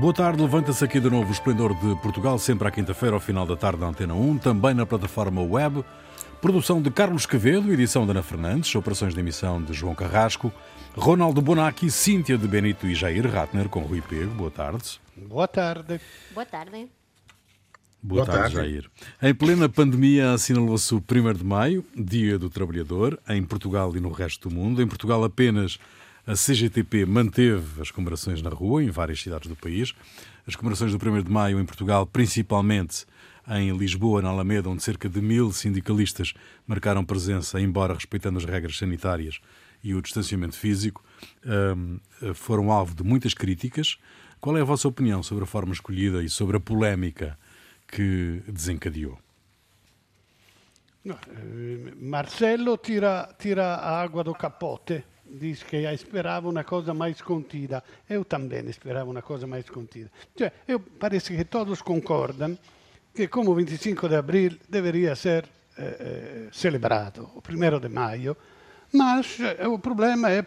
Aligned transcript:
Boa 0.00 0.14
tarde, 0.14 0.40
levanta-se 0.40 0.84
aqui 0.84 1.00
de 1.00 1.10
novo 1.10 1.28
o 1.28 1.32
Esplendor 1.32 1.74
de 1.74 2.00
Portugal, 2.00 2.38
sempre 2.38 2.68
à 2.68 2.70
quinta-feira, 2.70 3.16
ao 3.16 3.20
final 3.20 3.44
da 3.44 3.56
tarde, 3.56 3.80
na 3.80 3.88
Antena 3.88 4.14
1, 4.14 4.38
também 4.38 4.72
na 4.72 4.86
plataforma 4.86 5.42
web. 5.42 5.84
Produção 6.40 6.80
de 6.80 6.88
Carlos 6.88 7.26
Quevedo, 7.26 7.72
edição 7.72 8.04
de 8.04 8.12
Ana 8.12 8.22
Fernandes, 8.22 8.72
operações 8.76 9.12
de 9.12 9.18
emissão 9.18 9.60
de 9.60 9.72
João 9.72 9.96
Carrasco, 9.96 10.52
Ronaldo 10.96 11.42
Bonacci, 11.42 11.90
Cíntia 11.90 12.38
de 12.38 12.46
Benito 12.46 12.86
e 12.86 12.94
Jair 12.94 13.28
Ratner, 13.28 13.68
com 13.68 13.80
Rui 13.80 14.00
Pego. 14.00 14.32
Boa 14.34 14.50
tarde. 14.50 15.00
Boa 15.16 15.48
tarde. 15.48 16.00
Boa 16.32 16.46
tarde. 16.46 16.88
Boa, 18.00 18.24
Boa 18.24 18.26
tarde, 18.26 18.54
tarde, 18.54 18.70
Jair. 18.70 18.90
Em 19.20 19.34
plena 19.34 19.68
pandemia 19.68 20.30
assinalou-se 20.32 20.94
o 20.94 20.98
1 20.98 21.32
de 21.34 21.44
maio, 21.44 21.84
Dia 21.96 22.38
do 22.38 22.48
Trabalhador, 22.48 23.18
em 23.28 23.42
Portugal 23.42 23.96
e 23.96 24.00
no 24.00 24.12
resto 24.12 24.48
do 24.48 24.54
mundo. 24.54 24.80
Em 24.80 24.86
Portugal 24.86 25.24
apenas 25.24 25.80
a 26.28 26.34
CGTP 26.34 27.06
manteve 27.06 27.80
as 27.80 27.90
comemorações 27.90 28.42
na 28.42 28.50
rua, 28.50 28.84
em 28.84 28.90
várias 28.90 29.22
cidades 29.22 29.48
do 29.48 29.56
país. 29.56 29.94
As 30.46 30.54
comemorações 30.54 30.92
do 30.92 30.98
1 30.98 31.22
de 31.22 31.30
maio 31.30 31.58
em 31.58 31.64
Portugal, 31.64 32.04
principalmente 32.04 33.06
em 33.48 33.74
Lisboa, 33.74 34.20
na 34.20 34.28
Alameda, 34.28 34.68
onde 34.68 34.82
cerca 34.82 35.08
de 35.08 35.22
mil 35.22 35.50
sindicalistas 35.52 36.34
marcaram 36.66 37.02
presença, 37.02 37.58
embora 37.58 37.94
respeitando 37.94 38.36
as 38.36 38.44
regras 38.44 38.76
sanitárias 38.76 39.40
e 39.82 39.94
o 39.94 40.02
distanciamento 40.02 40.54
físico, 40.54 41.02
foram 42.34 42.70
alvo 42.70 42.94
de 42.94 43.02
muitas 43.02 43.32
críticas. 43.32 43.96
Qual 44.38 44.54
é 44.58 44.60
a 44.60 44.64
vossa 44.64 44.86
opinião 44.86 45.22
sobre 45.22 45.44
a 45.44 45.46
forma 45.46 45.72
escolhida 45.72 46.22
e 46.22 46.28
sobre 46.28 46.58
a 46.58 46.60
polémica 46.60 47.38
que 47.86 48.42
desencadeou? 48.46 49.18
Eh, 51.06 51.94
Marcelo 51.96 52.76
tira, 52.76 53.34
tira 53.38 53.76
a 53.76 54.02
água 54.02 54.22
do 54.22 54.34
capote 54.34 55.02
diz 55.28 55.64
che 55.64 55.96
sperava 55.96 56.48
una 56.48 56.64
cosa 56.64 56.94
mais 56.94 57.20
contida. 57.22 57.82
Eu 58.08 58.24
também 58.24 58.68
esperava 58.68 59.10
uma 59.10 59.22
coisa 59.22 59.46
mais 59.46 59.68
contida. 59.68 60.10
Cioè, 60.36 60.52
eu, 60.66 60.80
parece 60.80 61.36
que 61.36 61.44
todos 61.44 61.82
concordam 61.82 62.56
que 63.14 63.28
como 63.28 63.54
25 63.54 64.08
de 64.08 64.16
abril 64.16 64.58
deveria 64.68 65.14
ser 65.14 65.44
eh, 65.76 65.96
eh 66.00 66.48
celebrado, 66.52 67.30
o 67.34 67.42
1 67.42 67.80
de 67.80 67.88
maio, 67.88 68.36
mas 68.92 69.38
eh, 69.40 69.66
o 69.66 69.78
problema 69.78 70.30
é, 70.30 70.46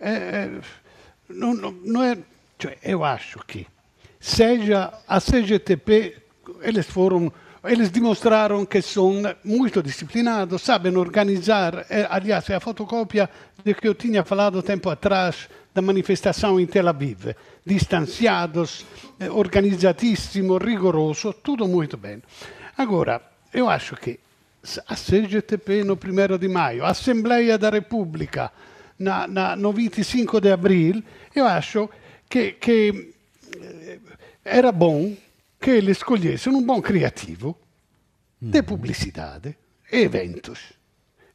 é, 0.00 0.12
é 0.12 0.60
não, 1.28 1.54
não, 1.54 1.72
não 1.72 2.02
é, 2.02 2.18
cioè, 2.58 2.78
eu 2.82 3.04
acho 3.04 3.38
que 3.46 3.66
seja 4.18 4.92
a 5.06 5.20
CGTP, 5.20 6.16
eles 6.62 6.86
foram 6.86 7.32
eles 7.64 7.90
demonstraram 7.90 8.64
que 8.64 8.80
são 8.80 9.22
muito 9.44 9.82
disciplinados, 9.82 10.62
sabem 10.62 10.96
organizar. 10.96 11.86
Aliás, 12.08 12.48
é 12.48 12.54
a 12.54 12.60
fotocópia 12.60 13.28
do 13.64 13.74
que 13.74 13.86
eu 13.86 13.94
tinha 13.94 14.24
falado 14.24 14.62
tempo 14.62 14.88
atrás 14.88 15.48
da 15.74 15.82
manifestação 15.82 16.58
em 16.58 16.66
Tel 16.66 16.88
Aviv. 16.88 17.34
Distanciados, 17.64 18.86
é, 19.18 19.30
organizadíssimo, 19.30 20.56
rigoroso, 20.56 21.32
tudo 21.32 21.68
muito 21.68 21.96
bem. 21.96 22.22
Agora, 22.76 23.20
eu 23.52 23.68
acho 23.68 23.94
que 23.96 24.18
a 24.86 24.94
CGTP 24.94 25.84
no 25.84 25.94
1 25.94 26.38
de 26.38 26.48
maio, 26.48 26.84
a 26.84 26.90
Assembleia 26.90 27.58
da 27.58 27.70
República 27.70 28.50
na, 28.98 29.26
na, 29.26 29.56
no 29.56 29.72
25 29.72 30.40
de 30.40 30.50
abril, 30.50 31.02
eu 31.34 31.46
acho 31.46 31.88
que, 32.28 32.52
que 32.52 33.12
eh, 33.58 33.98
era 34.44 34.70
bom 34.70 35.14
que 35.60 35.70
ele 35.70 35.90
escolhesse 35.90 36.48
um 36.48 36.62
bom 36.62 36.80
criativo 36.80 37.56
de 38.40 38.62
publicidade 38.62 39.54
e 39.92 39.98
eventos, 39.98 40.72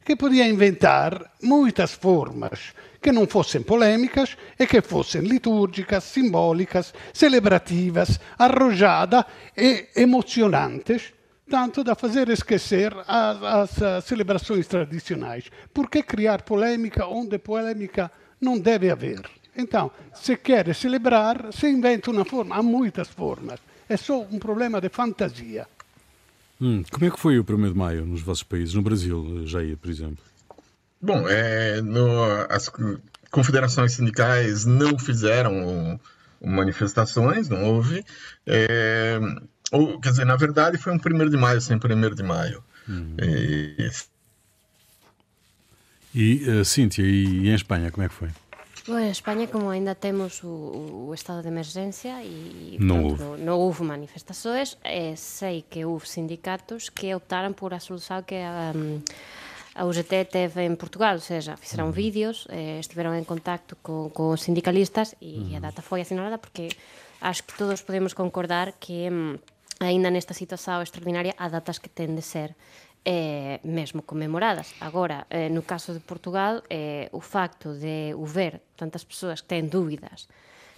que 0.04 0.16
podia 0.16 0.48
inventar 0.48 1.34
muitas 1.40 1.92
formas 1.92 2.74
que 3.00 3.12
não 3.12 3.26
fossem 3.26 3.62
polêmicas 3.62 4.36
e 4.58 4.66
que 4.66 4.80
fossem 4.80 5.20
litúrgicas, 5.20 6.02
simbólicas, 6.02 6.92
celebrativas, 7.12 8.18
arrojadas 8.36 9.24
e 9.56 9.88
emocionantes, 9.94 11.12
tanto 11.48 11.84
da 11.84 11.94
fazer 11.94 12.28
esquecer 12.28 12.92
as, 13.06 13.80
as 13.80 14.04
celebrações 14.04 14.66
tradicionais. 14.66 15.44
Por 15.72 15.88
que 15.88 16.02
criar 16.02 16.42
polêmica 16.42 17.06
onde 17.06 17.38
polêmica 17.38 18.10
não 18.40 18.58
deve 18.58 18.90
haver? 18.90 19.20
Então, 19.56 19.92
se 20.12 20.36
quer 20.36 20.74
celebrar, 20.74 21.52
se 21.52 21.68
inventa 21.68 22.10
uma 22.10 22.24
forma, 22.24 22.56
há 22.56 22.62
muitas 22.62 23.08
formas 23.08 23.60
é 23.88 23.96
só 23.96 24.20
um 24.22 24.38
problema 24.38 24.80
de 24.80 24.88
fantasia. 24.88 25.66
Hum, 26.60 26.82
como 26.90 27.04
é 27.04 27.10
que 27.10 27.20
foi 27.20 27.38
o 27.38 27.42
1 27.48 27.72
de 27.72 27.78
maio 27.78 28.06
nos 28.06 28.22
vossos 28.22 28.42
países, 28.42 28.74
no 28.74 28.82
Brasil, 28.82 29.46
Jair, 29.46 29.76
por 29.76 29.90
exemplo? 29.90 30.24
Bom, 31.00 31.28
é, 31.28 31.80
no, 31.82 32.24
as 32.48 32.70
confederações 33.30 33.92
sindicais 33.92 34.64
não 34.64 34.98
fizeram 34.98 36.00
manifestações, 36.42 37.48
não 37.48 37.64
houve. 37.64 38.04
É, 38.46 39.18
ou, 39.70 40.00
quer 40.00 40.10
dizer, 40.10 40.24
na 40.24 40.36
verdade 40.36 40.78
foi 40.78 40.92
um 40.92 40.96
1 40.96 41.28
de 41.28 41.36
maio 41.36 41.60
sem 41.60 41.76
1 41.76 42.14
de 42.14 42.22
maio. 42.22 42.62
Uhum. 42.88 43.16
E, 43.20 43.90
e 46.14 46.48
uh, 46.48 46.64
Cíntia, 46.64 47.02
e 47.02 47.48
em 47.48 47.54
Espanha, 47.54 47.90
como 47.90 48.04
é 48.04 48.08
que 48.08 48.14
foi? 48.14 48.30
Bueno, 48.86 49.10
España 49.10 49.50
como 49.50 49.74
aínda 49.74 49.98
temos 49.98 50.44
o, 50.46 51.10
o 51.10 51.14
estado 51.14 51.42
de 51.42 51.50
emerxencia 51.50 52.22
e 52.22 52.78
non 52.78 53.18
houve 53.18 53.42
no, 53.42 53.58
no 53.58 53.82
manifestações, 53.82 54.78
eh, 54.86 55.18
sei 55.18 55.66
que 55.66 55.82
houve 55.82 56.06
sindicatos 56.06 56.94
que 56.94 57.10
optaran 57.10 57.50
por 57.50 57.74
a 57.74 57.82
solución 57.82 58.22
que 58.22 58.46
a 58.46 58.70
um, 58.70 59.02
a 59.74 59.84
UGT 59.84 60.30
teve 60.30 60.64
en 60.64 60.78
Portugal, 60.78 61.18
ou 61.18 61.24
seja, 61.24 61.58
fixeron 61.58 61.90
mm. 61.90 61.98
vídeos, 61.98 62.46
eh, 62.48 62.78
estiveron 62.78 63.18
en 63.18 63.26
contacto 63.26 63.74
con, 63.82 64.08
con 64.14 64.38
sindicalistas 64.38 65.18
e 65.18 65.34
mm. 65.34 65.58
a 65.58 65.60
data 65.66 65.82
foi 65.82 66.06
asinalada 66.06 66.38
porque 66.38 66.70
acho 67.18 67.42
que 67.42 67.58
todos 67.58 67.82
podemos 67.82 68.14
concordar 68.14 68.78
que 68.78 69.10
mm, 69.10 69.82
aínda 69.82 70.14
nesta 70.14 70.32
situación 70.32 70.80
extraordinaria 70.80 71.34
a 71.36 71.50
datas 71.50 71.82
que 71.82 71.90
ten 71.90 72.14
de 72.14 72.22
ser 72.22 72.54
eh, 73.06 73.60
mesmo 73.62 74.02
conmemoradas. 74.02 74.74
Agora, 74.82 75.30
eh, 75.30 75.46
no 75.48 75.62
caso 75.62 75.94
de 75.94 76.02
Portugal, 76.02 76.66
eh, 76.66 77.06
o 77.14 77.22
facto 77.22 77.70
de 77.70 78.10
o 78.18 78.26
ver 78.26 78.66
tantas 78.74 79.06
persoas 79.06 79.46
que 79.46 79.54
ten 79.54 79.70
dúbidas 79.70 80.26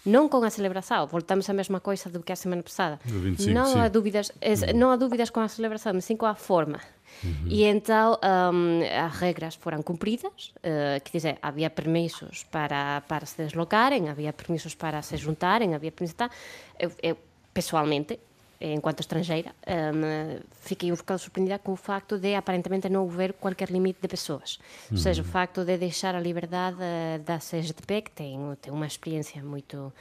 non 0.09 0.31
con 0.31 0.47
a 0.47 0.51
celebración, 0.53 1.05
voltamos 1.11 1.49
a 1.51 1.55
mesma 1.57 1.81
coisa 1.81 2.09
do 2.09 2.23
que 2.25 2.33
a 2.33 2.39
semana 2.39 2.63
pasada. 2.63 2.97
25, 3.05 3.51
non 3.53 3.69
sí. 3.75 3.81
a 3.81 3.89
dúbidas, 3.91 4.33
es, 4.41 4.63
non 4.73 4.95
a 4.95 4.97
dúbidas 4.97 5.29
con 5.35 5.43
a 5.43 5.51
celebración, 5.51 5.99
mas 5.99 6.07
sim 6.07 6.17
con 6.17 6.31
a 6.31 6.39
forma. 6.39 6.81
Uh 7.25 7.29
-huh. 7.29 7.49
E 7.51 7.59
então 7.69 8.17
um, 8.21 8.81
as 8.85 9.13
regras 9.19 9.57
foran 9.57 9.83
cumpridas, 9.83 10.55
uh, 10.65 11.01
que 11.03 11.11
dizer, 11.13 11.37
había 11.43 11.69
permisos 11.69 12.45
para, 12.49 13.05
para 13.09 13.27
se 13.27 13.43
deslocaren, 13.43 14.09
había 14.09 14.33
permisos 14.33 14.77
para 14.77 15.03
se 15.03 15.19
juntaren, 15.19 15.75
había 15.75 15.93
permisos... 15.93 16.31
Eu, 16.79 16.93
eu, 17.03 17.17
pessoalmente, 17.53 18.21
enquanto 18.61 19.01
estrangeira, 19.01 19.55
um, 19.67 20.41
fiquei 20.61 20.91
um 20.91 20.97
bocado 20.97 21.21
surpreendida 21.21 21.59
com 21.59 21.73
o 21.73 21.77
facto 21.77 22.19
de 22.19 22.35
aparentemente 22.35 22.89
não 22.89 23.09
haver 23.09 23.35
qualquer 23.35 23.71
limite 23.71 24.01
de 24.03 24.09
pessoas. 24.09 24.59
Uhum. 24.91 24.97
Ou 24.97 24.99
seja, 24.99 25.23
o 25.23 25.25
facto 25.25 25.65
de 25.65 25.77
deixar 25.79 26.15
a 26.15 26.21
liberdade 26.21 26.79
da 27.25 27.39
CGTP, 27.39 28.03
que 28.03 28.11
tem, 28.11 28.39
tem 28.61 28.73
uma 28.73 28.87
experiência 28.87 29.43
muito, 29.43 29.93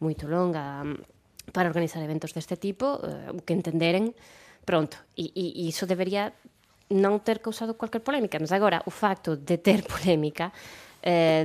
muito 0.00 0.26
longa 0.26 0.82
um, 0.84 0.96
para 1.52 1.68
organizar 1.68 2.02
eventos 2.02 2.32
deste 2.32 2.56
tipo, 2.56 2.86
uh, 2.86 3.36
o 3.36 3.42
que 3.42 3.52
entenderem, 3.52 4.14
pronto. 4.64 4.96
E, 5.16 5.32
e, 5.34 5.64
e 5.64 5.68
isso 5.68 5.86
deveria 5.86 6.32
não 6.88 7.18
ter 7.18 7.38
causado 7.40 7.74
qualquer 7.74 8.00
polémica. 8.00 8.38
Mas 8.40 8.50
agora, 8.50 8.82
o 8.86 8.90
facto 8.90 9.36
de 9.36 9.58
ter 9.58 9.82
polémica 9.86 10.52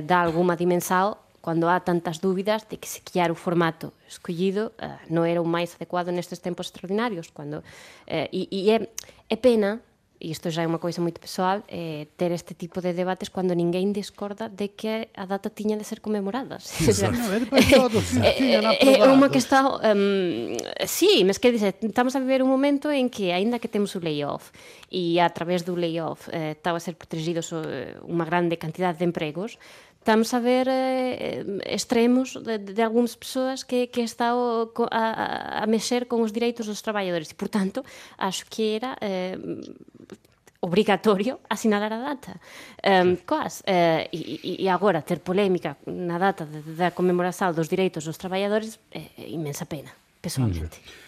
dá 0.06 0.22
alguma 0.22 0.56
dimensão 0.56 1.16
cando 1.42 1.68
há 1.68 1.82
tantas 1.82 2.22
dúbidas 2.22 2.64
de 2.70 2.78
que 2.78 2.86
se 2.88 3.02
quiar 3.02 3.34
o 3.34 3.36
formato 3.36 3.92
escollido 4.06 4.72
uh, 4.78 4.96
non 5.10 5.26
era 5.26 5.42
o 5.42 5.48
máis 5.48 5.74
adecuado 5.74 6.14
nestes 6.14 6.38
tempos 6.38 6.70
extraordinarios 6.70 7.28
cando 7.34 7.60
uh, 7.60 8.26
e, 8.30 8.46
e 8.48 8.70
é, 8.70 8.86
é 9.28 9.36
pena 9.36 9.82
e 10.22 10.30
isto 10.30 10.50
já 10.54 10.62
é 10.62 10.70
unha 10.70 10.78
coisa 10.78 11.02
moito 11.02 11.18
pessoal, 11.18 11.66
eh, 11.66 12.06
ter 12.14 12.30
este 12.30 12.54
tipo 12.54 12.78
de 12.78 12.94
debates 12.94 13.26
cando 13.26 13.58
ninguén 13.58 13.90
discorda 13.90 14.46
de 14.46 14.70
que 14.70 15.10
a 15.18 15.26
data 15.26 15.50
tiña 15.50 15.74
de 15.74 15.82
ser 15.82 15.98
conmemorada. 15.98 16.62
é 18.22 19.02
unha 19.02 19.30
questão... 19.34 19.82
Um, 19.82 20.54
sí, 20.86 21.26
mas 21.26 21.42
que 21.42 21.50
dice, 21.50 21.74
estamos 21.74 22.14
a 22.14 22.22
viver 22.22 22.46
un 22.46 22.54
momento 22.54 22.86
en 22.94 23.10
que, 23.10 23.34
aínda 23.34 23.58
que 23.58 23.66
temos 23.66 23.98
o 23.98 24.00
layoff, 24.00 24.54
e 24.94 25.18
a 25.18 25.26
través 25.34 25.66
do 25.66 25.74
layoff 25.74 26.30
eh, 26.30 26.54
estaba 26.54 26.78
a 26.78 26.84
ser 26.86 26.94
protegidos 26.94 27.50
eh, 27.50 27.98
unha 28.06 28.22
grande 28.22 28.54
cantidade 28.62 29.02
de 29.02 29.10
empregos, 29.10 29.58
estamos 30.02 30.34
a 30.34 30.40
ver 30.40 30.66
eh, 30.68 31.46
extremos 31.64 32.34
de, 32.34 32.58
de 32.58 32.82
algunhas 32.82 33.14
persoas 33.14 33.62
que, 33.62 33.86
que 33.86 34.02
están 34.02 34.34
a, 34.90 35.62
a, 35.62 35.66
mexer 35.70 36.10
con 36.10 36.26
os 36.26 36.34
direitos 36.34 36.66
dos 36.66 36.82
traballadores 36.82 37.30
e, 37.30 37.36
portanto, 37.38 37.86
acho 38.18 38.42
que 38.50 38.82
era 38.82 38.98
eh, 38.98 39.38
obrigatorio 40.58 41.38
asinalar 41.46 41.94
a 41.94 42.02
data. 42.02 42.34
Um, 42.82 43.14
coas, 43.22 43.62
eh, 43.62 44.10
e, 44.10 44.66
e 44.66 44.66
agora 44.66 45.06
ter 45.06 45.22
polémica 45.22 45.78
na 45.86 46.18
data 46.18 46.50
da 46.50 46.90
conmemoración 46.90 47.54
dos 47.54 47.70
direitos 47.70 48.02
dos 48.02 48.18
traballadores 48.18 48.82
é 48.90 49.06
imensa 49.30 49.70
pena, 49.70 49.94
pessoalmente. 50.18 50.82
Hum. 50.82 51.02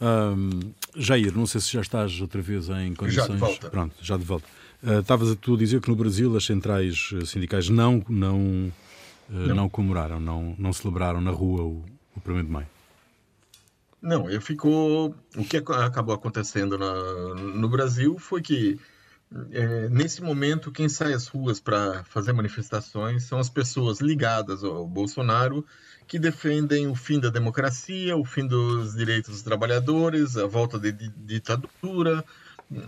Um, 0.00 0.72
Jair, 0.96 1.36
não 1.36 1.44
sei 1.44 1.60
se 1.60 1.72
já 1.76 1.82
estás 1.82 2.18
outra 2.22 2.40
vez 2.40 2.70
em 2.70 2.94
condições... 2.94 3.28
Já 3.28 3.34
de 3.34 3.36
volta. 3.36 3.68
Pronto, 3.68 3.96
já 4.00 4.16
de 4.16 4.24
volta. 4.24 4.48
Uh, 4.82 5.00
estavas 5.00 5.30
a 5.30 5.36
tu 5.36 5.56
dizer 5.56 5.80
que 5.80 5.90
no 5.90 5.96
Brasil 5.96 6.34
as 6.36 6.44
centrais 6.44 7.10
eh, 7.12 7.24
sindicais 7.26 7.68
não, 7.68 8.02
não, 8.08 8.38
uh, 8.38 8.72
não. 9.28 9.54
não 9.54 9.68
comemoraram, 9.68 10.18
não, 10.18 10.54
não 10.58 10.72
celebraram 10.72 11.20
na 11.20 11.30
rua 11.30 11.62
o, 11.62 11.84
o 12.16 12.30
1 12.30 12.44
de 12.44 12.50
maio? 12.50 12.66
Não, 14.00 14.26
ficou. 14.40 15.14
O 15.36 15.44
que 15.44 15.58
acabou 15.58 16.14
acontecendo 16.14 16.78
na, 16.78 16.94
no 17.34 17.68
Brasil 17.68 18.18
foi 18.18 18.40
que, 18.40 18.80
é, 19.52 19.88
nesse 19.90 20.22
momento, 20.22 20.72
quem 20.72 20.88
sai 20.88 21.12
às 21.12 21.26
ruas 21.26 21.60
para 21.60 22.02
fazer 22.04 22.32
manifestações 22.32 23.24
são 23.24 23.38
as 23.38 23.50
pessoas 23.50 24.00
ligadas 24.00 24.64
ao 24.64 24.86
Bolsonaro 24.86 25.64
que 26.06 26.18
defendem 26.18 26.88
o 26.88 26.94
fim 26.94 27.20
da 27.20 27.28
democracia, 27.28 28.16
o 28.16 28.24
fim 28.24 28.46
dos 28.46 28.94
direitos 28.94 29.30
dos 29.30 29.42
trabalhadores, 29.42 30.36
a 30.36 30.46
volta 30.46 30.78
de 30.78 30.90
ditadura, 30.90 32.24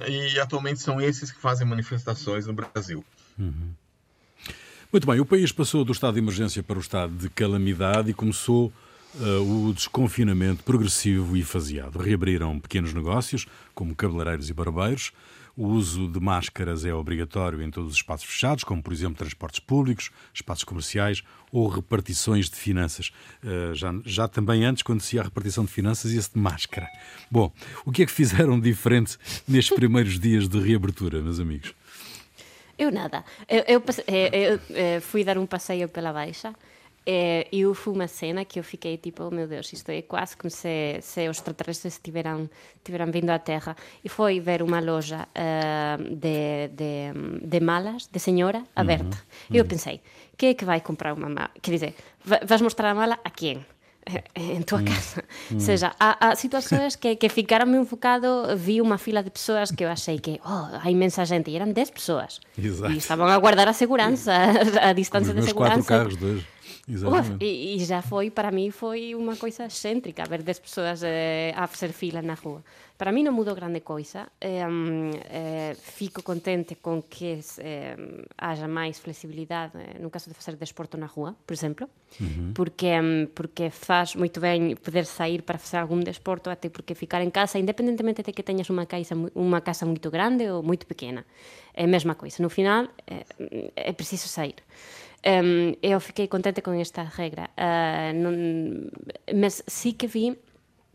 e 0.09 0.39
atualmente 0.39 0.81
são 0.81 1.01
esses 1.01 1.31
que 1.31 1.41
fazem 1.41 1.67
manifestações 1.67 2.47
no 2.47 2.53
Brasil. 2.53 3.05
Uhum. 3.39 3.71
Muito 4.93 5.07
bem, 5.07 5.19
o 5.21 5.25
país 5.25 5.51
passou 5.51 5.85
do 5.85 5.93
estado 5.93 6.15
de 6.15 6.21
emergência 6.21 6.63
para 6.63 6.77
o 6.77 6.81
estado 6.81 7.15
de 7.15 7.31
calamidade 7.31 8.11
e 8.11 8.15
começou 8.15 8.71
uh, 9.15 9.69
o 9.69 9.73
desconfinamento 9.73 10.63
progressivo 10.63 11.37
e 11.37 11.43
faseado. 11.43 11.99
Reabriram 11.99 12.61
pequenos 12.61 12.93
negócios, 12.93 13.47
como 13.75 13.95
cabeleireiros 13.95 14.51
e 14.51 14.53
barbeiros. 14.53 15.13
O 15.55 15.67
uso 15.67 16.09
de 16.09 16.19
máscaras 16.19 16.85
é 16.85 16.95
obrigatório 16.95 17.61
em 17.61 17.71
todos 17.71 17.91
os 17.91 17.97
espaços 17.97 18.27
fechados, 18.27 18.65
como, 18.65 18.83
por 18.83 18.93
exemplo, 18.93 19.17
transportes 19.17 19.61
públicos, 19.61 20.11
espaços 20.33 20.65
comerciais 20.65 21.23
ou 21.51 21.69
repartições 21.69 22.49
de 22.49 22.57
finanças. 22.57 23.13
Uh, 23.45 23.75
já, 23.75 23.93
já 24.05 24.29
também 24.29 24.65
antes, 24.65 24.83
quando 24.83 25.03
se 25.03 25.17
ia 25.17 25.21
a 25.21 25.25
repartição 25.25 25.65
de 25.65 25.71
finanças, 25.71 26.13
ia-se 26.13 26.33
de 26.33 26.39
máscara. 26.39 26.89
Bom, 27.31 27.53
o 27.85 27.93
que 27.93 28.03
é 28.03 28.07
que 28.07 28.13
fizeram 28.13 28.59
diferente 28.61 29.19
nestes 29.47 29.77
primeiros 29.77 30.19
dias 30.19 30.49
de 30.49 30.59
reabertura, 30.59 31.21
meus 31.21 31.39
amigos? 31.39 31.75
Eu 32.79 32.91
nada. 32.91 33.23
Eu, 33.47 33.63
eu, 33.69 33.83
eu, 34.09 34.61
eu 34.75 35.03
fui 35.03 35.23
dar 35.23 35.37
um 35.37 35.47
passeio 35.47 35.89
pela 35.89 36.13
Baixa 36.13 36.55
é, 37.05 37.49
e 37.51 37.67
houve 37.67 37.89
uma 37.89 38.07
cena 38.07 38.45
que 38.45 38.59
eu 38.59 38.65
fiquei 38.65 38.97
tipo, 38.97 39.25
oh 39.25 39.31
meu 39.31 39.47
Deus, 39.47 39.73
isto 39.73 39.91
é 39.91 40.03
quase 40.03 40.37
como 40.37 40.51
se, 40.51 40.99
se 41.01 41.29
os 41.29 41.39
extraterrestres 41.39 41.99
tiveram, 42.03 42.49
tiveram 42.85 43.11
vindo 43.11 43.31
à 43.31 43.39
Terra. 43.39 43.77
E 44.05 44.09
foi 44.09 44.41
ver 44.41 44.63
uma 44.63 44.81
loja 44.81 45.27
uh, 45.27 46.03
de, 46.03 46.69
de, 46.69 47.47
de, 47.47 47.61
malas, 47.61 48.07
de 48.07 48.19
senhora, 48.19 48.63
aberta. 48.75 49.17
Uhum. 49.17 49.57
E 49.57 49.59
eu 49.59 49.65
pensei, 49.65 50.01
quem 50.37 50.51
é 50.51 50.55
que 50.55 50.65
vai 50.65 50.81
comprar 50.81 51.15
uma 51.15 51.29
mala? 51.29 51.51
Quer 51.61 51.73
dizer, 51.73 51.95
vais 52.25 52.63
mostrar 52.63 52.91
a 52.91 52.95
mala 52.95 53.19
a 53.25 53.31
quem? 53.31 53.65
em 54.35 54.63
tua 54.63 54.83
casa. 54.83 55.23
Ou 55.53 55.61
seja, 55.61 55.93
há, 55.99 56.29
há 56.29 56.37
situações 56.37 56.97
que, 56.97 57.17
que 57.17 57.29
ficaram 57.29 57.67
um 57.71 57.85
bocado. 57.85 58.57
Vi 58.57 58.81
uma 58.81 58.99
fila 58.99 59.23
de 59.23 59.31
pessoas 59.31 59.71
que 59.71 59.85
eu 59.85 59.89
achei 59.89 60.19
que, 60.19 60.41
oh, 60.45 60.81
há 60.83 60.91
imensa 60.91 61.25
gente, 61.25 61.51
e 61.51 61.57
eram 61.57 61.73
10 61.73 61.91
pessoas. 61.91 62.41
Exato. 62.59 62.93
E 62.93 62.99
estavam 62.99 63.27
a 63.27 63.39
guardar 63.39 63.69
a 63.69 63.73
segurança, 63.73 64.33
a, 64.83 64.93
distância 64.93 65.33
de 65.33 65.43
segurança. 65.43 65.75
quatro 65.75 65.89
carros, 65.89 66.17
dois. 66.17 66.43
Uf, 66.89 67.37
e, 67.41 67.77
e, 67.77 67.85
já 67.85 68.03
foi, 68.03 68.31
para 68.31 68.51
mim, 68.51 68.71
foi 68.71 69.15
uma 69.15 69.37
coisa 69.37 69.67
excêntrica 69.67 70.25
ver 70.25 70.43
10 70.43 70.59
pessoas 70.61 71.03
eh, 71.03 71.53
a 71.57 71.67
fazer 71.67 71.93
fila 71.93 72.23
na 72.23 72.35
rua. 72.35 72.63
Para 73.03 73.11
mim 73.11 73.25
não 73.25 73.33
mudou 73.33 73.53
grande 73.53 73.81
coisa. 73.81 74.29
Eh, 74.41 74.63
eh, 75.29 75.75
fico 75.75 76.23
contente 76.23 76.77
com 76.77 77.03
que 77.03 77.41
eh, 77.59 77.97
haja 78.39 78.69
mais 78.69 79.01
flexibilidade 79.01 79.73
no 79.99 80.09
caso 80.09 80.31
de 80.31 80.35
fazer 80.35 80.55
desporto 80.57 80.97
na 80.97 81.07
rua, 81.07 81.35
por 81.45 81.53
exemplo, 81.53 81.89
uhum. 82.21 82.53
porque, 82.55 82.93
porque 83.35 83.71
faz 83.71 84.15
muito 84.15 84.39
bem 84.39 84.77
poder 84.77 85.05
sair 85.05 85.43
para 85.43 85.59
fazer 85.59 85.79
algum 85.79 85.99
desporto, 85.99 86.49
até 86.49 86.69
porque 86.69 86.95
ficar 86.95 87.23
em 87.23 87.31
casa, 87.31 87.59
independentemente 87.59 88.23
de 88.23 88.33
que 88.33 88.43
tenhas 88.45 88.71
uma 88.71 88.87
casa, 88.87 89.17
uma 89.35 89.61
casa 89.61 89.85
muito 89.85 90.09
grande 90.09 90.49
ou 90.49 90.63
muito 90.63 90.87
pequena, 90.87 91.27
é 91.75 91.83
a 91.83 91.89
mesma 91.89 92.15
coisa. 92.15 92.41
No 92.41 92.49
final, 92.49 92.87
é 93.75 93.93
preciso 93.93 94.29
sair. 94.29 94.55
Um, 95.25 95.77
eu 95.81 96.01
fiquei 96.01 96.27
contente 96.27 96.63
com 96.63 96.73
esta 96.75 97.05
regra, 97.05 97.51
uh, 97.55 98.11
non, 98.11 98.91
mas 99.31 99.63
sí 99.71 99.95
que 99.95 100.09
vi 100.09 100.35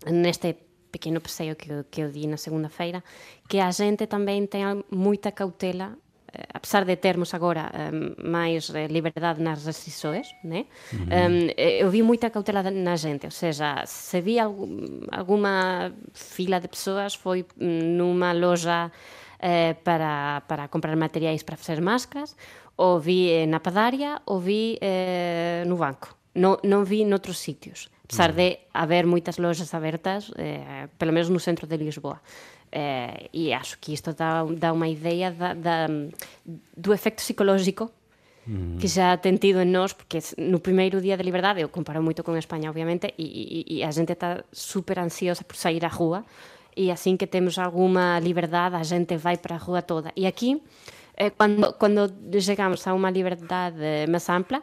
neste 0.05 0.67
pequeno 0.91 1.21
passeio 1.21 1.55
que, 1.55 1.85
que 1.89 2.01
eu 2.01 2.11
di 2.11 2.27
na 2.27 2.37
segunda-feira 2.37 3.03
que 3.47 3.59
a 3.59 3.71
gente 3.71 4.07
tamén 4.07 4.47
ten 4.47 4.83
moita 4.91 5.31
cautela 5.31 5.95
eh, 6.33 6.43
apesar 6.53 6.83
de 6.83 6.97
termos 6.97 7.33
agora 7.33 7.71
um, 7.71 8.15
máis 8.19 8.67
eh, 8.75 8.87
liberdade 8.87 9.39
nas 9.39 9.63
restrições, 9.63 10.27
né? 10.43 10.65
Uh 10.91 11.07
-huh. 11.07 11.27
um, 11.29 11.35
eu 11.55 11.89
vi 11.89 12.03
moita 12.03 12.29
cautela 12.29 12.63
na 12.63 12.95
gente, 12.95 13.25
ou 13.25 13.31
seja, 13.31 13.85
se 13.85 14.19
vi 14.21 14.39
algum, 14.39 15.07
alguma 15.11 15.91
fila 16.13 16.59
de 16.59 16.67
persoas 16.67 17.15
foi 17.15 17.45
numa 17.55 18.33
loja 18.33 18.91
eh, 19.39 19.75
para, 19.83 20.41
para 20.47 20.67
comprar 20.67 20.95
materiais 20.95 21.43
para 21.43 21.55
fazer 21.55 21.81
máscaras 21.81 22.35
o 22.77 23.01
vi 23.01 23.33
eh, 23.33 23.49
na 23.49 23.59
padaria, 23.59 24.21
o 24.25 24.39
vi 24.39 24.77
eh, 24.79 25.65
no 25.65 25.75
banco. 25.75 26.13
No, 26.37 26.61
non 26.61 26.85
vi 26.85 27.01
noutros 27.03 27.41
sitios. 27.41 27.89
A 28.05 28.07
pesar 28.07 28.31
de 28.31 28.69
haber 28.71 29.03
moitas 29.09 29.41
loxas 29.41 29.73
abertas, 29.73 30.31
eh, 30.37 30.87
pelo 30.95 31.11
menos 31.11 31.33
no 31.33 31.41
centro 31.41 31.65
de 31.65 31.75
Lisboa. 31.75 32.21
Eh, 32.71 33.29
e 33.33 33.43
acho 33.51 33.81
que 33.81 33.91
isto 33.91 34.13
dá, 34.13 34.45
dá 34.45 34.69
unha 34.71 34.87
idea 34.87 35.33
da, 35.33 35.57
da, 35.57 35.89
do 36.77 36.93
efecto 36.93 37.25
psicolóxico 37.25 37.89
mm. 38.47 38.77
que 38.77 38.87
xa 38.87 39.17
ten 39.17 39.41
tido 39.41 39.59
en 39.59 39.73
nós, 39.73 39.97
porque 39.97 40.21
no 40.37 40.63
primeiro 40.63 41.01
día 41.01 41.17
de 41.19 41.25
liberdade, 41.25 41.65
eu 41.65 41.69
comparo 41.73 41.99
moito 41.99 42.23
con 42.23 42.39
España, 42.39 42.71
obviamente, 42.71 43.11
e, 43.17 43.25
e, 43.25 43.59
e 43.67 43.77
a 43.83 43.91
xente 43.91 44.15
está 44.15 44.45
super 44.53 45.01
ansiosa 45.01 45.43
por 45.43 45.57
sair 45.59 45.83
á 45.83 45.91
rúa, 45.91 46.23
e 46.77 46.93
así 46.93 47.11
que 47.17 47.25
temos 47.25 47.57
alguma 47.57 48.21
liberdade, 48.21 48.77
a 48.77 48.85
xente 48.85 49.17
vai 49.17 49.41
para 49.41 49.57
a 49.57 49.61
rúa 49.61 49.81
toda. 49.81 50.13
E 50.15 50.29
aquí, 50.29 50.61
eh, 51.17 51.31
quando, 51.31 51.73
quando 51.73 52.13
chegamos 52.39 52.85
a 52.87 52.93
uma 52.93 53.09
liberdade 53.09 54.07
mais 54.07 54.29
ampla, 54.29 54.61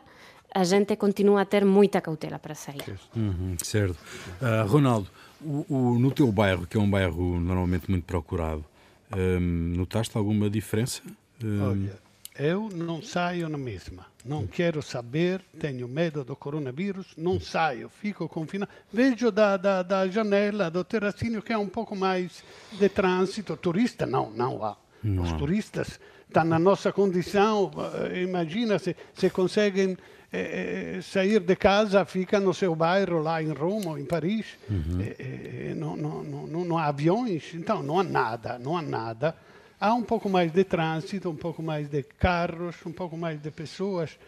a 0.54 0.62
gente 0.62 0.96
continua 0.96 1.42
a 1.42 1.44
ter 1.44 1.64
muita 1.64 2.00
cautela 2.00 2.38
para 2.38 2.54
sair. 2.54 2.98
Uhum, 3.16 3.56
certo. 3.62 3.98
Uh, 4.40 4.66
Ronaldo, 4.66 5.08
o, 5.42 5.66
o, 5.68 5.98
no 5.98 6.12
teu 6.12 6.30
bairro, 6.30 6.66
que 6.66 6.76
é 6.76 6.80
um 6.80 6.88
bairro 6.88 7.40
normalmente 7.40 7.90
muito 7.90 8.04
procurado, 8.04 8.64
um, 9.12 9.76
notaste 9.76 10.16
alguma 10.16 10.48
diferença? 10.48 11.02
Um... 11.42 11.70
Olha, 11.70 11.98
eu 12.38 12.68
não 12.68 13.02
saio 13.02 13.48
na 13.48 13.58
mesma. 13.58 14.06
Não 14.24 14.46
quero 14.46 14.80
saber, 14.80 15.42
tenho 15.58 15.86
medo 15.86 16.24
do 16.24 16.34
coronavírus, 16.34 17.08
não 17.16 17.38
saio, 17.38 17.88
fico 17.88 18.28
confinado. 18.28 18.70
Vejo 18.92 19.30
da, 19.30 19.56
da, 19.56 19.82
da 19.82 20.08
janela 20.08 20.70
do 20.70 20.82
terracinho 20.82 21.42
que 21.42 21.52
é 21.52 21.58
um 21.58 21.68
pouco 21.68 21.94
mais 21.94 22.42
de 22.72 22.88
trânsito. 22.88 23.56
Turista, 23.56 24.06
não, 24.06 24.30
não 24.30 24.64
há. 24.64 24.76
Não. 25.04 25.22
Os 25.22 25.32
turistas 25.32 26.00
está 26.26 26.42
na 26.42 26.58
nossa 26.58 26.92
condição. 26.92 27.70
Eh, 28.10 28.22
imagina 28.22 28.78
se, 28.78 28.96
se 29.12 29.28
conseguem 29.30 29.96
eh, 30.36 30.96
eh, 30.96 31.00
sair 31.00 31.38
de 31.38 31.54
casa, 31.54 32.04
fica 32.04 32.40
no 32.40 32.52
seu 32.52 32.74
bairro, 32.74 33.22
lá 33.22 33.40
em 33.40 33.52
Roma 33.52 33.90
ou 33.90 33.98
em 33.98 34.04
Paris. 34.04 34.46
Uhum. 34.68 34.98
Eh, 35.00 35.74
não, 35.76 35.96
não, 35.96 36.24
não, 36.24 36.64
não 36.64 36.76
há 36.76 36.86
aviões, 36.86 37.54
então 37.54 37.84
não 37.84 38.00
há 38.00 38.02
nada, 38.02 38.58
não 38.58 38.76
há 38.76 38.82
nada. 38.82 39.36
Há 39.78 39.94
um 39.94 40.02
pouco 40.02 40.28
mais 40.28 40.50
de 40.50 40.64
trânsito, 40.64 41.30
um 41.30 41.36
pouco 41.36 41.62
mais 41.62 41.88
de 41.88 42.02
carros, 42.02 42.74
um 42.84 42.90
pouco 42.90 43.16
mais 43.16 43.40
de 43.40 43.50
pessoas. 43.52 44.18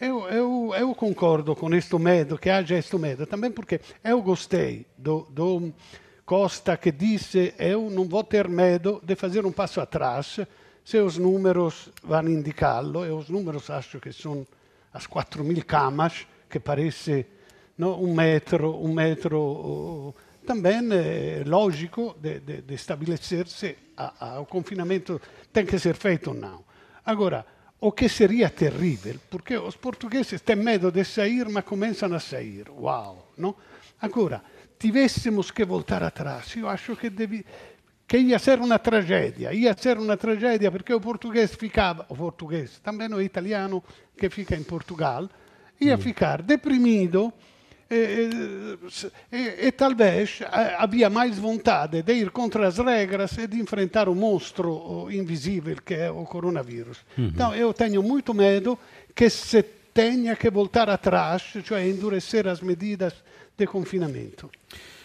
Eu, 0.00 0.28
eu, 0.28 0.74
eu 0.78 0.94
concordo 0.94 1.56
com 1.56 1.74
este 1.74 1.98
medo, 1.98 2.38
que 2.38 2.48
haja 2.48 2.78
este 2.78 2.96
medo, 2.96 3.26
também 3.26 3.50
porque 3.50 3.80
eu 4.04 4.22
gostei 4.22 4.86
do, 4.96 5.26
do 5.30 5.72
Costa 6.26 6.76
que 6.76 6.90
disse 6.90 7.54
eu 7.56 7.88
não 7.88 8.04
vou 8.04 8.24
ter 8.24 8.48
medo 8.48 9.00
de 9.00 9.14
fazer 9.14 9.46
um 9.46 9.52
passo 9.52 9.80
atrás, 9.80 10.40
se 10.84 10.98
os 10.98 11.16
números 11.16 11.88
vão 12.02 12.28
indicá-lo, 12.28 13.06
e 13.06 13.10
os 13.10 13.28
números 13.28 13.70
acho 13.70 14.00
que 14.00 14.12
são 14.12 14.44
as 14.92 15.06
4 15.06 15.44
mil 15.44 15.64
camas, 15.64 16.26
que 16.50 16.58
parece 16.58 17.26
no, 17.78 18.02
um 18.02 18.12
metro, 18.12 18.74
um 18.76 18.92
metro 18.92 19.38
uh, 19.40 20.14
também 20.44 20.80
é 20.92 21.44
lógico 21.46 22.16
de, 22.20 22.40
de, 22.40 22.62
de 22.62 22.74
estabelecer 22.74 23.46
se 23.46 23.76
o 24.40 24.46
confinamento 24.46 25.20
tem 25.52 25.64
que 25.64 25.78
ser 25.78 25.94
feito 25.94 26.30
ou 26.30 26.36
não. 26.36 26.64
Agora, 27.04 27.46
o 27.80 27.92
que 27.92 28.08
seria 28.08 28.50
terrível, 28.50 29.16
porque 29.30 29.56
os 29.56 29.76
portugueses 29.76 30.40
têm 30.40 30.56
medo 30.56 30.90
de 30.90 31.04
sair, 31.04 31.48
mas 31.48 31.64
começam 31.64 32.12
a 32.12 32.18
sair. 32.18 32.68
Uau! 32.68 33.32
Não? 33.36 33.54
Agora, 34.00 34.42
tivéssemos 34.78 35.50
que 35.50 35.64
voltar 35.64 36.02
atrás, 36.02 36.54
eu 36.56 36.68
acho 36.68 36.96
que 36.96 37.10
devi, 37.10 37.44
che 38.06 38.18
ia 38.18 38.38
ser 38.38 38.60
una 38.60 38.78
tragedia, 38.78 39.52
ia 39.52 39.74
ser 39.76 39.98
una 39.98 40.16
tragedia 40.16 40.70
perché 40.70 40.94
o 40.94 41.00
português 41.00 41.54
ficava, 41.54 42.06
o 42.08 42.14
português, 42.14 42.80
também 42.80 43.12
o 43.12 43.20
italiano 43.20 43.82
que 44.16 44.30
fica 44.30 44.54
em 44.54 44.62
Portugal, 44.62 45.28
ia 45.80 45.98
ficar 45.98 46.42
deprimido 46.42 47.32
e, 47.88 48.76
e, 49.30 49.66
e, 49.66 49.72
talvez 49.72 50.40
havia 50.78 51.08
mais 51.08 51.38
vontade 51.38 52.02
de 52.02 52.14
ir 52.14 52.30
contra 52.30 52.66
as 52.66 52.78
regras 52.78 53.38
e 53.38 53.46
de 53.46 53.60
enfrentar 53.60 54.08
o 54.08 54.14
monstro 54.14 55.08
invisível 55.10 55.76
que 55.84 55.94
é 55.94 56.10
o 56.10 56.24
coronavírus. 56.24 56.98
Uhum. 57.16 57.26
Então 57.26 57.54
eu 57.54 57.72
tenho 57.72 58.02
muito 58.02 58.34
medo 58.34 58.76
que 59.14 59.30
se 59.30 59.62
tenha 59.94 60.34
que 60.34 60.50
voltar 60.50 60.90
atrás, 60.90 61.42
cioè 61.64 61.88
endurecer 61.88 62.46
as 62.48 62.60
medidas 62.60 63.14
de 63.56 63.66
confinamento. 63.66 64.50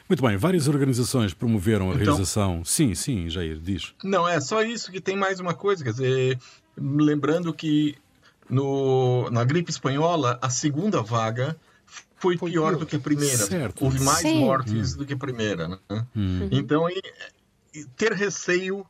Muito 0.10 0.22
bem, 0.22 0.36
várias 0.36 0.67
organizações 0.67 1.34
promoveram 1.34 1.89
a 1.89 1.93
então, 1.93 2.03
realização. 2.03 2.65
Sim, 2.65 2.93
sim, 2.93 3.29
Jair, 3.29 3.58
diz. 3.58 3.93
Não, 4.03 4.27
é 4.27 4.41
só 4.41 4.62
isso 4.62 4.91
que 4.91 5.00
tem 5.00 5.15
mais 5.15 5.39
uma 5.39 5.53
coisa, 5.53 5.84
quer 5.84 5.91
dizer, 5.91 6.39
lembrando 6.77 7.53
que 7.53 7.96
no, 8.50 9.29
na 9.31 9.46
gripe 9.46 9.72
espanhola, 9.72 10.38
a 10.41 10.50
segunda 10.50 11.01
vaga 11.01 11.55
foi, 12.17 12.38
foi 12.38 12.51
pior, 12.51 12.72
pior, 12.72 12.79
do 12.79 12.86
que 12.86 12.98
a 12.98 13.00
primeira. 13.00 13.38
Certo. 13.38 13.86
Houve 13.86 14.01
mais 14.01 14.20
Sim. 14.20 14.39
mortes 14.39 14.93
hum. 14.93 14.98
do 14.98 15.05
que 15.05 15.13
a 15.13 15.17
primeira. 15.17 15.67
Né? 15.67 15.77
Hum. 16.15 16.50
Então, 16.51 16.86
ter 17.96 18.12
receio 18.12 18.86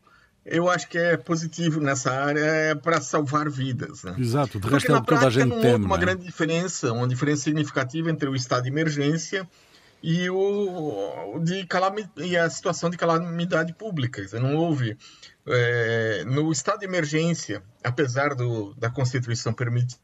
eu 0.45 0.69
acho 0.69 0.87
que 0.87 0.97
é 0.97 1.15
positivo 1.17 1.79
nessa 1.79 2.11
área 2.11 2.39
é 2.39 2.75
para 2.75 2.99
salvar 2.99 3.49
vidas. 3.49 4.03
Né? 4.03 4.15
Exato, 4.17 4.59
de 4.59 4.67
resto 4.67 4.87
Porque, 4.87 5.13
é 5.13 5.15
toda 5.15 5.27
a 5.27 5.29
gente 5.29 5.49
não 5.49 5.61
teme. 5.61 5.85
uma 5.85 5.97
né? 5.97 6.05
grande 6.05 6.25
diferença, 6.25 6.91
uma 6.91 7.07
diferença 7.07 7.43
significativa 7.43 8.09
entre 8.09 8.27
o 8.27 8.35
estado 8.35 8.63
de 8.63 8.69
emergência 8.69 9.47
e, 10.01 10.29
o, 10.29 11.39
de 11.43 11.67
e 12.17 12.35
a 12.37 12.49
situação 12.49 12.89
de 12.89 12.97
calamidade 12.97 13.73
pública. 13.73 14.23
Não 14.39 14.55
houve. 14.55 14.97
É, 15.45 16.23
no 16.25 16.51
estado 16.51 16.79
de 16.79 16.85
emergência, 16.85 17.63
apesar 17.83 18.35
do, 18.35 18.73
da 18.75 18.89
Constituição 18.89 19.53
permitir 19.53 19.97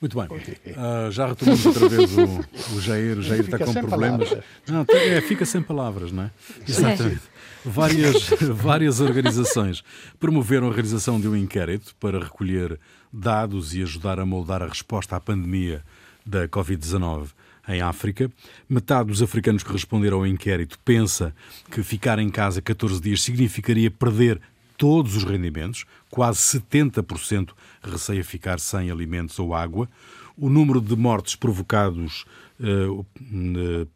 muito 0.00 0.16
bem. 0.16 0.26
Uh, 0.26 1.10
já 1.10 1.26
retomamos 1.26 1.66
outra 1.66 1.88
vez 1.88 2.16
o, 2.16 2.76
o 2.76 2.80
Jair. 2.80 3.18
O 3.18 3.22
Jair 3.22 3.40
está 3.40 3.58
com 3.58 3.72
problemas. 3.72 4.28
Palavras. 4.28 4.44
Não, 4.68 4.86
é, 4.96 5.20
fica 5.20 5.44
sem 5.44 5.60
palavras, 5.60 6.12
não 6.12 6.24
é? 6.24 6.30
Exatamente. 6.66 7.22
Várias, 7.64 8.28
várias 8.54 9.00
organizações 9.00 9.82
promoveram 10.20 10.68
a 10.68 10.72
realização 10.72 11.20
de 11.20 11.26
um 11.26 11.34
inquérito 11.34 11.94
para 11.98 12.18
recolher 12.20 12.78
dados 13.12 13.74
e 13.74 13.82
ajudar 13.82 14.20
a 14.20 14.26
moldar 14.26 14.62
a 14.62 14.68
resposta 14.68 15.16
à 15.16 15.20
pandemia 15.20 15.82
da 16.24 16.46
Covid-19 16.46 17.28
em 17.68 17.80
África. 17.82 18.30
Metade 18.68 19.08
dos 19.08 19.22
africanos 19.22 19.62
que 19.62 19.72
responderam 19.72 20.18
ao 20.18 20.26
inquérito 20.26 20.78
pensa 20.84 21.34
que 21.70 21.82
ficar 21.82 22.18
em 22.18 22.30
casa 22.30 22.62
14 22.62 23.00
dias 23.00 23.22
significaria 23.22 23.90
perder 23.90 24.40
todos 24.78 25.16
os 25.16 25.24
rendimentos, 25.24 25.84
quase 26.08 26.38
70% 26.38 27.50
receia 27.82 28.24
ficar 28.24 28.60
sem 28.60 28.90
alimentos 28.90 29.38
ou 29.38 29.52
água. 29.52 29.88
O 30.36 30.48
número 30.48 30.80
de 30.80 30.94
mortes 30.94 31.34
provocados 31.34 32.24
uh, 32.60 33.04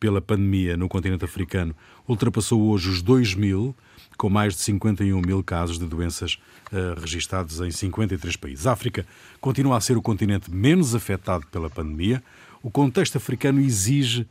pela 0.00 0.20
pandemia 0.20 0.76
no 0.76 0.88
continente 0.88 1.24
africano 1.24 1.74
ultrapassou 2.06 2.60
hoje 2.68 2.90
os 2.90 3.00
2 3.00 3.34
mil, 3.36 3.74
com 4.18 4.28
mais 4.28 4.54
de 4.54 4.60
51 4.62 5.20
mil 5.20 5.42
casos 5.44 5.78
de 5.78 5.86
doenças 5.86 6.36
uh, 6.72 7.00
registados 7.00 7.60
em 7.60 7.70
53 7.70 8.34
países. 8.34 8.66
A 8.66 8.72
África 8.72 9.06
continua 9.40 9.76
a 9.76 9.80
ser 9.80 9.96
o 9.96 10.02
continente 10.02 10.50
menos 10.50 10.96
afetado 10.96 11.46
pela 11.46 11.70
pandemia. 11.70 12.20
O 12.60 12.72
contexto 12.72 13.16
africano 13.16 13.60
exige 13.60 14.26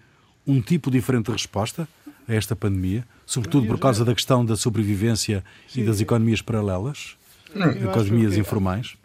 um 0.46 0.60
tipo 0.62 0.92
diferente 0.92 1.28
de 1.28 1.32
resposta 1.32 1.88
a 2.32 2.36
esta 2.36 2.56
pandemia, 2.56 3.06
sobretudo 3.26 3.68
por 3.68 3.80
causa 3.80 4.06
da 4.06 4.14
questão 4.14 4.46
da 4.46 4.56
sobrevivência 4.56 5.44
Sim. 5.68 5.82
e 5.82 5.84
das 5.86 6.00
economias 6.00 6.42
paralelas, 6.42 7.18
economias 7.54 8.38
informais? 8.38 8.96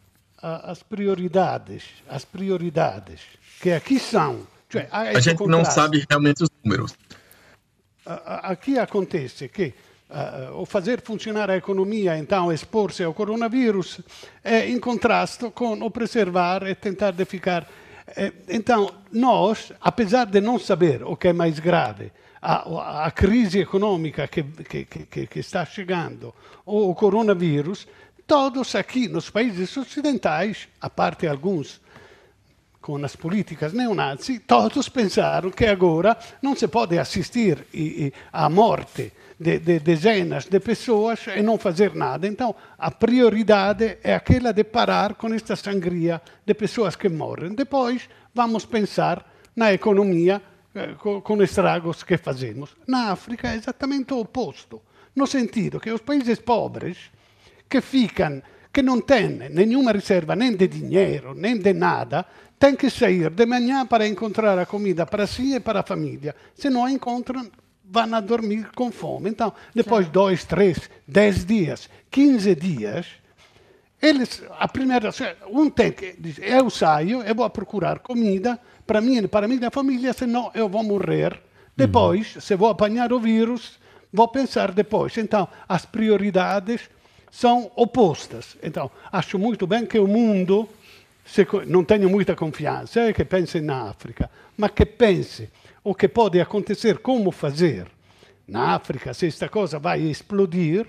As 0.41 0.83
prioridades, 0.83 1.85
as 2.09 2.25
prioridades 2.25 3.21
que 3.61 3.73
aqui 3.73 3.99
são. 3.99 4.47
Cioè, 4.69 4.89
a 4.91 5.21
gente 5.21 5.45
não 5.47 5.65
sabe 5.65 6.05
realmente 6.09 6.43
os 6.43 6.51
números. 6.63 6.95
Aqui 8.05 8.79
acontece 8.79 9.49
que 9.49 9.75
uh, 10.11 10.61
o 10.61 10.67
fazer 10.67 11.01
funcionar 11.01 11.51
a 11.51 11.57
economia, 11.57 12.17
então 12.19 12.53
expor-se 12.53 13.03
ao 13.03 13.15
coronavírus, 13.15 14.01
é 14.45 14.69
em 14.69 14.79
contraste 14.79 15.51
com 15.51 15.73
o 15.73 15.91
preservar 15.91 16.67
e 16.67 16.75
tentar 16.75 17.13
de 17.13 17.25
ficar. 17.25 17.69
Eh, 18.09 18.33
então, 18.49 18.93
nós, 19.11 19.73
apesar 19.81 20.27
de 20.27 20.41
não 20.41 20.59
saber 20.59 21.03
o 21.03 21.17
que 21.17 21.29
é 21.29 21.33
mais 21.33 21.59
grave, 21.59 22.13
a, 22.41 23.07
a 23.07 23.11
crise 23.11 23.59
econômica 23.59 24.29
que, 24.29 24.43
que, 24.43 24.85
que, 24.85 25.27
que, 25.27 25.39
está 25.39 25.65
chegando, 25.65 26.35
ou 26.65 26.91
o 26.91 26.95
coronavírus, 26.95 27.89
todos 28.27 28.75
aqui 28.75 29.09
nos 29.09 29.31
países 29.31 29.77
ocidentais, 29.77 30.69
a 30.81 30.89
parte 30.89 31.27
alguns 31.27 31.81
com 32.87 33.05
as 33.05 33.17
políticas 33.17 33.73
neonazi, 33.73 34.39
todos 34.39 34.89
pensaram 34.89 35.51
que 35.51 35.67
agora 35.67 36.17
não 36.41 36.55
se 36.55 36.69
pode 36.69 36.97
assistir 36.97 37.67
à 38.33 38.49
morte 38.49 39.13
de, 39.41 39.59
de 39.59 39.81
dezenas 39.81 40.45
de 40.45 40.61
pessoas 40.61 41.19
e 41.37 41.43
não 41.43 41.59
fazer 41.59 41.97
nada. 41.97 42.29
Então, 42.29 42.55
a 42.79 42.89
prioridade 42.93 43.99
é 44.05 44.15
aquela 44.15 44.53
de 44.53 44.63
parar 44.63 45.17
com 45.17 45.35
esta 45.35 45.57
sangria 45.57 46.23
de 46.47 46.55
pessoas 46.55 46.95
que 46.95 47.09
morrem. 47.09 47.57
Depois, 47.57 48.09
vamos 48.33 48.65
pensar 48.65 49.35
na 49.57 49.73
economia 49.73 50.41
eh, 50.73 50.95
com 50.95 51.43
estragos 51.43 52.05
que 52.05 52.17
fazemos. 52.17 52.77
Na 52.87 53.11
África 53.11 53.49
é 53.49 53.57
exatamente 53.57 54.15
o 54.15 54.21
oposto, 54.21 54.81
no 55.17 55.27
sentido 55.27 55.81
que 55.81 55.91
os 55.91 56.03
países 56.03 56.39
pobres 56.39 57.11
que 57.69 57.81
ficam, 57.81 58.41
que 58.73 58.81
não 58.81 59.01
têm 59.01 59.49
nenhuma 59.51 59.91
reserva 59.91 60.37
nem 60.37 60.55
de 60.55 60.69
dinheiro, 60.69 61.35
nem 61.35 61.59
de 61.59 61.73
nada, 61.73 62.25
têm 62.59 62.75
que 62.75 62.91
sair 62.91 63.31
de 63.31 63.47
manhã 63.47 63.87
para 63.87 64.07
encontrar 64.07 64.59
a 64.59 64.67
comida 64.67 65.07
para 65.07 65.27
si 65.27 65.55
e 65.55 65.61
para 65.61 65.81
a 65.81 65.83
família. 65.83 66.35
Se 66.55 66.71
não 66.71 66.85
a 66.85 66.91
encontram, 66.91 67.51
vão 67.85 68.15
a 68.15 68.21
dormir 68.21 68.71
com 68.75 68.91
fome. 68.91 69.31
Então, 69.31 69.53
depois 69.75 70.07
de 70.07 70.13
dois, 70.13 70.45
três, 70.45 70.91
dez 71.07 71.45
dias, 71.45 71.89
quinze 72.11 72.55
dias, 72.55 73.07
eles, 74.01 74.43
a 74.59 74.69
primeira, 74.69 75.11
um 75.49 75.71
tem 75.71 75.93
que 75.93 76.15
dizer, 76.19 76.45
eu 76.45 76.69
saio, 76.69 77.23
eu 77.23 77.35
vou 77.35 77.49
procurar 77.49 78.01
comida, 78.01 78.61
para 78.87 79.01
mim 79.01 79.17
e 79.17 79.29
para 79.29 79.47
a 79.47 79.49
minha 79.49 79.71
família, 79.71 80.13
senão 80.13 80.51
eu 80.55 80.69
vou 80.69 80.83
morrer. 80.83 81.41
Depois, 81.77 82.35
uhum. 82.35 82.41
se 82.41 82.55
vou 82.55 82.69
apanhar 82.69 83.13
o 83.13 83.21
vírus, 83.21 83.79
vou 84.13 84.29
pensar 84.29 84.73
depois. 84.73 85.17
Então, 85.19 85.49
as 85.69 85.85
prioridades 85.85 86.89
são 87.31 87.71
opostas. 87.75 88.57
Então, 88.63 88.91
acho 89.11 89.39
muito 89.39 89.67
bem 89.67 89.85
que 89.85 89.99
o 89.99 90.07
mundo, 90.07 90.69
não 91.67 91.85
tenho 91.85 92.09
muita 92.09 92.35
confiança, 92.35 93.01
é 93.01 93.13
que 93.13 93.25
pense 93.25 93.61
na 93.61 93.91
África, 93.91 94.31
mas 94.57 94.71
que 94.71 94.87
pense 94.87 95.51
o 95.83 95.95
que 95.95 96.09
pode 96.09 96.41
acontecer, 96.41 96.99
como 96.99 97.31
fazer 97.31 97.87
na 98.49 98.75
África, 98.75 99.13
se 99.13 99.27
esta 99.27 99.49
coisa 99.49 99.79
vai 99.79 100.01
explodir, 100.03 100.87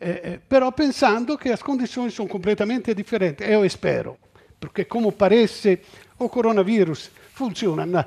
eh, 0.00 0.20
eh, 0.24 0.40
però 0.48 0.70
pensando 0.72 1.36
che 1.36 1.50
as 1.50 1.62
condições 1.62 2.14
são 2.14 2.28
completamente 2.28 2.94
diferentes. 2.94 3.48
Eu 3.48 3.64
espero, 3.64 4.18
porque 4.60 4.84
como 4.84 5.12
parece 5.12 5.80
o 6.18 6.28
coronavírus 6.28 7.10
funziona, 7.32 7.86
na, 7.86 8.06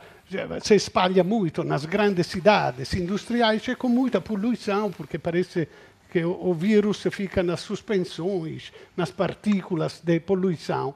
se 0.61 0.75
espalha 0.75 1.23
muito 1.23 1.63
nas 1.63 1.85
grandes 1.85 2.27
cidades 2.27 2.93
industriais 2.93 3.67
e 3.67 3.75
com 3.75 3.89
muita 3.89 4.21
poluição, 4.21 4.91
porque 4.91 5.17
parece 5.17 5.67
que 6.11 6.23
o, 6.23 6.49
o 6.49 6.53
vírus 6.53 7.03
fica 7.11 7.41
nas 7.43 7.61
suspensões, 7.61 8.71
nas 8.95 9.11
partículas 9.11 10.01
de 10.03 10.19
poluição. 10.19 10.95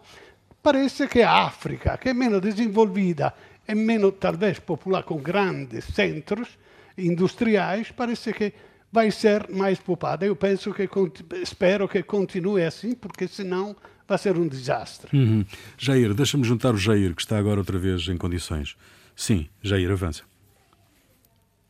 Parece 0.61 1.07
que 1.07 1.21
a 1.21 1.45
África, 1.45 1.97
que 1.97 2.09
é 2.09 2.13
menos 2.13 2.41
desenvolvida 2.41 3.33
e 3.67 3.73
menos, 3.73 4.13
talvez, 4.19 4.59
popular, 4.59 5.03
com 5.03 5.17
grandes 5.17 5.85
centros 5.85 6.47
industriais, 6.97 7.91
parece 7.91 8.31
que 8.33 8.53
vai 8.91 9.09
ser 9.09 9.49
mais 9.49 9.79
poupada. 9.79 10.25
Eu 10.25 10.35
penso 10.35 10.73
que, 10.73 10.87
espero 11.41 11.87
que 11.87 12.03
continue 12.03 12.63
assim, 12.63 12.93
porque 12.93 13.27
senão 13.27 13.75
vai 14.07 14.17
ser 14.17 14.37
um 14.37 14.47
desastre. 14.47 15.17
Uhum. 15.17 15.45
Jair, 15.77 16.13
deixa-me 16.13 16.43
juntar 16.43 16.73
o 16.73 16.77
Jair, 16.77 17.15
que 17.15 17.21
está 17.21 17.37
agora 17.37 17.59
outra 17.59 17.79
vez 17.79 18.07
em 18.07 18.17
condições. 18.17 18.75
Sim, 19.15 19.47
Jair, 19.61 19.89
avança. 19.91 20.23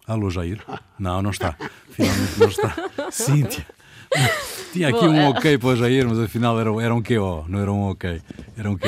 Alô, 0.07 0.29
Jair? 0.29 0.61
Não, 0.99 1.21
não 1.21 1.31
está. 1.31 1.55
Finalmente 1.91 2.39
não 2.39 2.47
está. 2.47 2.75
Cíntia. 3.11 3.65
Tinha 4.71 4.89
aqui 4.89 5.05
um 5.05 5.29
ok 5.29 5.57
para 5.57 5.69
o 5.69 5.75
Jair, 5.75 6.07
mas 6.07 6.19
afinal 6.19 6.59
era, 6.59 6.69
era 6.81 6.95
um 6.95 7.01
QO, 7.01 7.45
não 7.47 7.59
era 7.59 7.71
um 7.71 7.89
ok, 7.89 8.21
era 8.57 8.69
um 8.69 8.77
QO. 8.77 8.87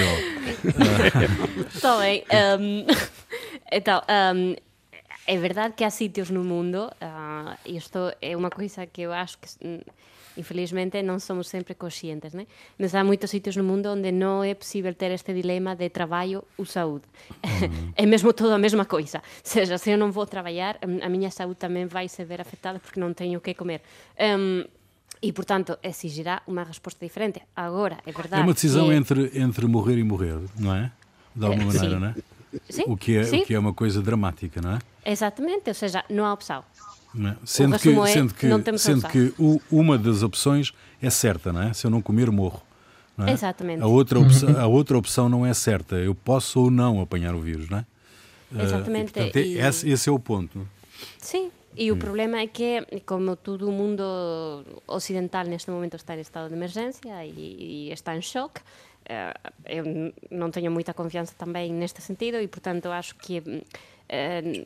Está 1.74 1.98
bem. 2.00 2.24
Um, 2.32 2.86
então, 3.72 4.02
um, 4.36 4.56
é 5.28 5.38
verdade 5.38 5.74
que 5.76 5.84
há 5.84 5.90
sítios 5.90 6.30
no 6.30 6.44
mundo, 6.44 6.90
uh, 7.02 7.58
isto 7.66 8.14
é 8.22 8.36
uma 8.36 8.50
coisa 8.50 8.86
que 8.86 9.02
eu 9.02 9.14
acho 9.14 9.38
que 9.40 9.84
infelizmente 10.36 11.02
non 11.04 11.22
somos 11.22 11.48
sempre 11.48 11.76
conscientes, 11.78 12.34
né? 12.34 12.48
Mas 12.82 12.96
há 12.96 13.04
moitos 13.04 13.30
sitios 13.30 13.56
no 13.56 13.64
mundo 13.64 13.94
onde 13.94 14.10
non 14.10 14.42
é 14.42 14.58
posible 14.58 14.98
ter 14.98 15.14
este 15.14 15.30
dilema 15.30 15.78
de 15.78 15.94
traballo 15.94 16.50
ou 16.58 16.66
saúde. 16.66 17.06
Mm. 17.46 17.94
é 17.96 18.06
mesmo 18.06 18.34
todo 18.34 18.52
a 18.52 18.58
mesma 18.58 18.86
coisa. 18.90 19.22
Seja, 19.44 19.78
se 19.78 19.94
eu 19.94 19.98
non 19.98 20.10
vou 20.10 20.26
traballar, 20.26 20.82
a 20.82 21.10
miña 21.10 21.30
saúde 21.30 21.62
tamén 21.62 21.86
vai 21.86 22.10
se 22.10 22.26
ver 22.26 22.42
afectada 22.42 22.82
porque 22.82 22.98
non 22.98 23.14
teño 23.14 23.46
que 23.46 23.54
comer. 23.54 23.86
Um, 24.18 24.66
e, 25.24 25.32
portanto, 25.32 25.78
exigirá 25.82 26.42
uma 26.46 26.64
resposta 26.66 27.04
diferente. 27.04 27.42
Agora, 27.56 27.98
é 28.06 28.12
verdade. 28.12 28.42
É 28.42 28.46
uma 28.46 28.54
decisão 28.54 28.90
que... 28.90 28.94
entre, 28.94 29.32
entre 29.40 29.66
morrer 29.66 29.98
e 29.98 30.04
morrer, 30.04 30.38
não 30.60 30.76
é? 30.76 30.92
De 31.34 31.46
alguma 31.46 31.66
maneira, 31.68 31.96
Sim. 31.96 32.00
não 32.00 32.08
é? 32.10 32.16
Sim. 32.70 32.84
O, 32.88 32.98
que 32.98 33.16
é, 33.16 33.24
Sim. 33.24 33.40
o 33.40 33.46
que 33.46 33.54
é 33.56 33.60
uma 33.60 33.74
coisa 33.74 34.02
dramática, 34.02 34.62
não 34.62 34.74
é? 34.74 34.80
Exatamente, 35.06 35.70
ou 35.70 35.74
seja, 35.74 36.04
não 36.10 36.26
há 36.26 36.34
opção. 36.34 36.64
É? 37.16 37.36
Sendo, 37.46 37.80
que, 37.80 37.90
é, 37.90 38.08
sendo 38.08 38.34
que, 38.34 38.78
sendo 38.78 39.08
que 39.08 39.34
o, 39.40 39.62
uma 39.72 39.98
das 39.98 40.24
opções 40.24 40.74
é 41.02 41.10
certa, 41.10 41.54
não 41.54 41.62
é? 41.62 41.74
Se 41.74 41.88
eu 41.88 41.92
não 41.92 42.02
comer, 42.02 42.30
morro. 42.30 42.62
Não 43.18 43.28
é? 43.28 43.32
Exatamente. 43.32 43.82
A 43.82 43.88
outra, 43.88 44.20
opção, 44.20 44.60
a 44.60 44.68
outra 44.68 44.98
opção 44.98 45.30
não 45.30 45.46
é 45.46 45.54
certa. 45.54 45.96
Eu 45.96 46.14
posso 46.14 46.60
ou 46.60 46.72
não 46.72 47.00
apanhar 47.00 47.34
o 47.34 47.40
vírus, 47.40 47.70
não 47.70 47.78
é? 47.78 47.86
Exatamente. 48.62 49.12
Uh, 49.12 49.14
portanto, 49.14 49.38
e... 49.38 49.58
esse, 49.60 49.90
esse, 49.90 50.10
é 50.10 50.12
o 50.12 50.20
ponto. 50.20 50.68
Sim, 51.18 51.50
E 51.76 51.90
o 51.92 51.96
mm. 51.96 52.00
problema 52.00 52.38
é 52.42 52.48
que, 52.48 52.86
como 53.06 53.36
todo 53.36 53.68
o 53.68 53.74
mundo 53.74 54.06
occidental 54.86 55.50
neste 55.50 55.74
momento 55.74 55.98
está 55.98 56.14
en 56.14 56.22
estado 56.22 56.50
de 56.50 56.56
emergencia 56.56 57.26
e, 57.26 57.90
e 57.90 57.92
está 57.92 58.14
en 58.14 58.22
shock, 58.22 58.62
eh, 59.10 59.34
eu 59.66 60.14
non 60.30 60.54
teño 60.54 60.70
moita 60.70 60.94
confianza 60.94 61.34
tamén 61.34 61.74
neste 61.82 62.00
sentido 62.00 62.38
e, 62.38 62.46
portanto, 62.46 62.94
acho 62.94 63.18
que 63.18 63.66
eh, 64.06 64.64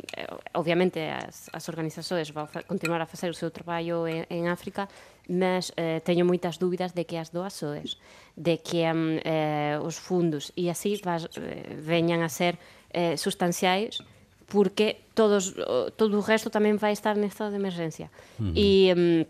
obviamente 0.54 1.00
as, 1.00 1.48
as 1.54 1.70
organizações 1.70 2.30
vão 2.36 2.48
continuar 2.68 3.02
a 3.02 3.08
facer 3.08 3.32
o 3.32 3.34
seu 3.34 3.52
traballo 3.52 4.04
en, 4.04 4.28
en 4.28 4.52
África, 4.52 4.92
mas 5.32 5.72
eh, 5.80 6.04
teño 6.04 6.28
moitas 6.28 6.60
dúbidas 6.60 6.92
de 6.92 7.08
que 7.08 7.16
as 7.16 7.32
doações, 7.32 7.96
de 8.36 8.60
que 8.60 8.84
um, 8.84 9.16
eh, 9.24 9.80
os 9.80 9.96
fundos 9.96 10.52
e 10.60 10.68
así 10.68 11.00
vas, 11.00 11.32
eh, 11.40 11.72
veñan 11.80 12.20
a 12.20 12.28
ser 12.28 12.60
eh, 12.92 13.16
sustanciais 13.16 14.04
porque 14.48 15.04
todos 15.14 15.54
eh, 15.56 15.92
todo 15.96 16.18
o 16.18 16.24
resto 16.24 16.50
tamén 16.50 16.80
vai 16.80 16.96
estar 16.96 17.20
en 17.20 17.28
estado 17.28 17.52
de 17.52 17.60
emergencia. 17.60 18.08
Uh 18.40 18.52
-huh. 18.52 18.54
E 18.56 18.70
um, 18.96 19.22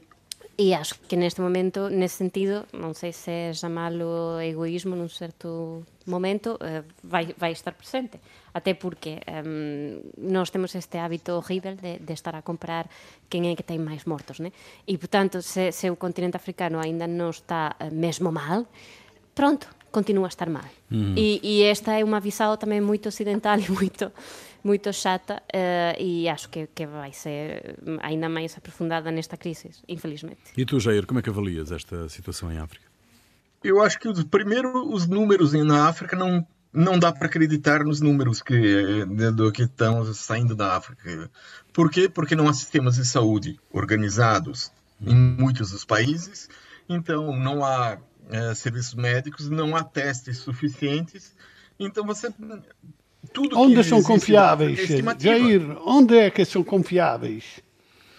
E 0.57 0.73
acho 0.73 0.97
que 1.05 1.13
neste 1.13 1.37
momento, 1.37 1.85
nesse 1.85 2.17
sentido, 2.17 2.65
non 2.73 2.97
sei 2.97 3.13
se 3.13 3.53
chamalo 3.53 4.41
egoísmo 4.41 4.97
nun 4.97 5.05
certo 5.05 5.85
momento, 6.09 6.57
eh, 6.65 6.81
vai, 7.05 7.29
vai 7.37 7.53
estar 7.53 7.77
presente. 7.77 8.17
Até 8.57 8.73
porque 8.73 9.21
um, 9.29 10.01
nós 10.17 10.49
temos 10.49 10.73
este 10.73 10.97
hábito 10.97 11.37
horrible 11.37 11.77
de, 11.77 12.01
de 12.01 12.13
estar 12.17 12.33
a 12.33 12.41
comprar 12.41 12.89
quen 13.29 13.45
é 13.45 13.53
que 13.53 13.61
ten 13.61 13.77
máis 13.85 14.09
mortos, 14.09 14.41
né? 14.41 14.49
E, 14.89 14.97
portanto, 14.97 15.45
se, 15.45 15.69
se 15.69 15.93
o 15.93 15.95
continente 16.01 16.41
africano 16.41 16.81
aínda 16.81 17.05
non 17.05 17.29
está 17.29 17.77
eh, 17.77 17.93
mesmo 17.93 18.33
mal, 18.33 18.65
pronto, 19.37 19.69
continua 19.93 20.25
a 20.25 20.33
estar 20.33 20.49
mal. 20.49 20.65
Mm. 20.89 21.13
E, 21.13 21.37
e 21.45 21.69
esta 21.69 21.93
é 21.93 22.01
unha 22.01 22.17
visao 22.17 22.57
tamén 22.57 22.81
moito 22.81 23.13
occidental 23.13 23.61
e 23.65 23.69
moito 23.69 24.09
moito 24.63 24.91
chata 24.91 25.41
uh, 25.53 26.01
e 26.01 26.27
acho 26.27 26.49
que, 26.49 26.67
que 26.67 26.85
vai 26.85 27.13
ser 27.13 27.77
ainda 28.01 28.27
mais 28.29 28.57
aprofundada 28.57 29.11
nesta 29.11 29.37
crise, 29.37 29.69
infelizmente. 29.87 30.39
E 30.55 30.65
tu, 30.65 30.79
Jair, 30.79 31.05
como 31.05 31.19
é 31.19 31.23
que 31.23 31.29
avalias 31.29 31.71
esta 31.71 32.09
situação 32.09 32.51
em 32.51 32.57
África? 32.57 32.85
Eu 33.63 33.81
acho 33.81 33.99
que, 33.99 34.11
primeiro, 34.25 34.91
os 34.93 35.07
números 35.07 35.53
na 35.53 35.87
África 35.87 36.15
não 36.15 36.45
não 36.73 36.99
dá 36.99 37.11
para 37.11 37.27
acreditar 37.27 37.83
nos 37.83 38.01
números 38.01 38.41
que 38.41 39.05
do 39.33 39.51
que 39.51 39.63
estão 39.63 40.05
saindo 40.13 40.55
da 40.55 40.75
África. 40.75 41.29
Por 41.73 41.89
quê? 41.89 42.07
Porque 42.07 42.35
não 42.35 42.47
há 42.47 42.53
sistemas 42.53 42.95
de 42.95 43.05
saúde 43.05 43.59
organizados 43.71 44.71
em 45.01 45.15
muitos 45.15 45.71
dos 45.71 45.85
países, 45.85 46.49
então 46.87 47.35
não 47.35 47.63
há 47.63 47.97
é, 48.29 48.53
serviços 48.53 48.93
médicos, 48.93 49.49
não 49.49 49.75
há 49.75 49.83
testes 49.83 50.39
suficientes. 50.39 51.35
Então 51.79 52.05
você 52.05 52.29
tudo 53.33 53.59
onde 53.59 53.83
são 53.83 54.01
confiáveis, 54.01 54.79
é 54.89 55.03
Jair? 55.19 55.77
Onde 55.85 56.17
é 56.17 56.29
que 56.29 56.43
são 56.45 56.63
confiáveis? 56.63 57.43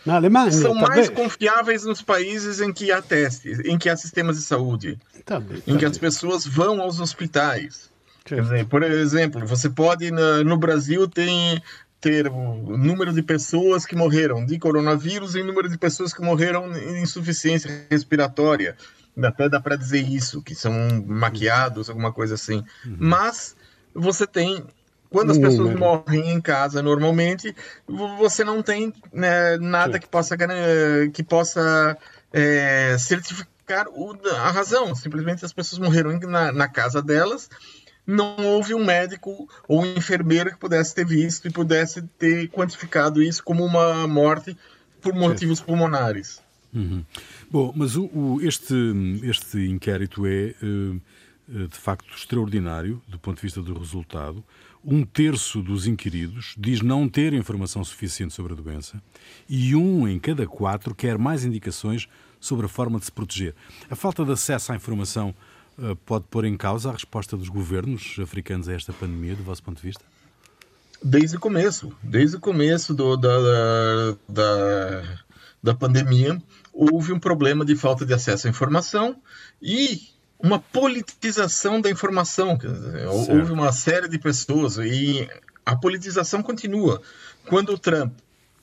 Na 0.04 0.16
Alemanha? 0.16 0.52
São 0.52 0.74
mais 0.74 1.08
confiáveis 1.08 1.84
nos 1.84 2.00
países 2.00 2.60
em 2.60 2.72
que 2.72 2.90
há 2.90 3.02
testes, 3.02 3.60
em 3.60 3.76
que 3.76 3.88
há 3.88 3.96
sistemas 3.96 4.36
de 4.36 4.42
saúde, 4.42 4.98
tá 5.24 5.38
bem, 5.38 5.62
em 5.66 5.76
que 5.76 5.84
as 5.84 5.98
pessoas 5.98 6.46
vão 6.46 6.80
aos 6.80 7.00
hospitais. 7.00 7.90
Dizer, 8.24 8.66
por 8.66 8.82
exemplo, 8.82 9.46
você 9.46 9.70
pode 9.70 10.10
no 10.10 10.56
Brasil 10.58 11.08
tem 11.08 11.62
ter 12.00 12.28
o 12.28 12.76
número 12.76 13.12
de 13.12 13.22
pessoas 13.22 13.84
que 13.84 13.96
morreram 13.96 14.44
de 14.44 14.58
coronavírus 14.58 15.34
e 15.34 15.40
o 15.40 15.44
número 15.44 15.68
de 15.68 15.76
pessoas 15.76 16.12
que 16.12 16.22
morreram 16.22 16.72
em 16.76 17.02
insuficiência 17.02 17.86
respiratória. 17.90 18.76
Até 19.20 19.48
dá 19.48 19.60
para 19.60 19.74
dizer 19.74 20.08
isso, 20.08 20.40
que 20.42 20.54
são 20.54 20.72
maquiados, 21.06 21.88
alguma 21.88 22.12
coisa 22.12 22.34
assim. 22.36 22.64
Uhum. 22.86 22.96
Mas 23.00 23.56
você 23.92 24.26
tem 24.26 24.64
quando 25.10 25.30
as 25.30 25.38
pessoas 25.38 25.70
número. 25.70 25.78
morrem 25.78 26.30
em 26.30 26.40
casa 26.40 26.82
normalmente, 26.82 27.54
você 27.86 28.44
não 28.44 28.62
tem 28.62 28.92
né, 29.12 29.56
nada 29.58 29.94
Sim. 29.94 30.00
que 30.00 30.08
possa, 30.08 30.36
que 31.12 31.22
possa 31.22 31.96
é, 32.32 32.96
certificar 32.98 33.86
o, 33.88 34.18
a 34.36 34.50
razão. 34.50 34.94
Simplesmente 34.94 35.44
as 35.44 35.52
pessoas 35.52 35.78
morreram 35.78 36.18
na, 36.20 36.52
na 36.52 36.68
casa 36.68 37.02
delas 37.02 37.48
não 38.08 38.36
houve 38.38 38.72
um 38.72 38.82
médico 38.82 39.46
ou 39.68 39.82
um 39.82 39.86
enfermeiro 39.86 40.50
que 40.50 40.56
pudesse 40.56 40.94
ter 40.94 41.04
visto 41.04 41.46
e 41.46 41.50
pudesse 41.50 42.00
ter 42.18 42.48
quantificado 42.48 43.22
isso 43.22 43.44
como 43.44 43.62
uma 43.62 44.08
morte 44.08 44.56
por 45.02 45.12
motivos 45.12 45.60
pulmonares. 45.60 46.40
Uhum. 46.72 47.04
Bom, 47.50 47.72
mas 47.76 47.96
o, 47.96 48.04
o, 48.06 48.40
este, 48.40 48.74
este 49.24 49.58
inquérito 49.68 50.26
é 50.26 50.54
uh, 50.62 51.00
de 51.68 51.76
facto 51.76 52.14
extraordinário 52.14 53.02
do 53.06 53.18
ponto 53.18 53.36
de 53.36 53.42
vista 53.42 53.60
do 53.60 53.78
resultado 53.78 54.42
um 54.84 55.04
terço 55.04 55.62
dos 55.62 55.86
inquiridos 55.86 56.54
diz 56.56 56.80
não 56.80 57.08
ter 57.08 57.32
informação 57.32 57.84
suficiente 57.84 58.34
sobre 58.34 58.52
a 58.52 58.56
doença 58.56 59.02
e 59.48 59.74
um 59.74 60.06
em 60.06 60.18
cada 60.18 60.46
quatro 60.46 60.94
quer 60.94 61.18
mais 61.18 61.44
indicações 61.44 62.08
sobre 62.40 62.66
a 62.66 62.68
forma 62.68 62.98
de 62.98 63.06
se 63.06 63.12
proteger. 63.12 63.54
A 63.90 63.96
falta 63.96 64.24
de 64.24 64.32
acesso 64.32 64.72
à 64.72 64.76
informação 64.76 65.34
uh, 65.78 65.96
pode 65.96 66.26
pôr 66.30 66.44
em 66.44 66.56
causa 66.56 66.88
a 66.88 66.92
resposta 66.92 67.36
dos 67.36 67.48
governos 67.48 68.16
africanos 68.20 68.68
a 68.68 68.74
esta 68.74 68.92
pandemia, 68.92 69.34
do 69.34 69.42
vosso 69.42 69.62
ponto 69.62 69.76
de 69.76 69.82
vista? 69.82 70.04
Desde 71.02 71.36
o 71.36 71.40
começo, 71.40 71.92
desde 72.02 72.36
o 72.36 72.40
começo 72.40 72.92
do, 72.92 73.16
da, 73.16 74.16
da, 74.28 75.18
da 75.62 75.74
pandemia, 75.74 76.40
houve 76.72 77.12
um 77.12 77.20
problema 77.20 77.64
de 77.64 77.76
falta 77.76 78.04
de 78.04 78.14
acesso 78.14 78.46
à 78.46 78.50
informação 78.50 79.16
e 79.62 80.08
uma 80.38 80.58
politização 80.58 81.80
da 81.80 81.90
informação. 81.90 82.58
houve 83.28 83.52
uma 83.52 83.72
série 83.72 84.08
de 84.08 84.18
pessoas 84.18 84.76
e 84.76 85.28
a 85.66 85.76
politização 85.76 86.42
continua. 86.42 87.02
Quando 87.46 87.70
o 87.74 87.78
Trump 87.78 88.12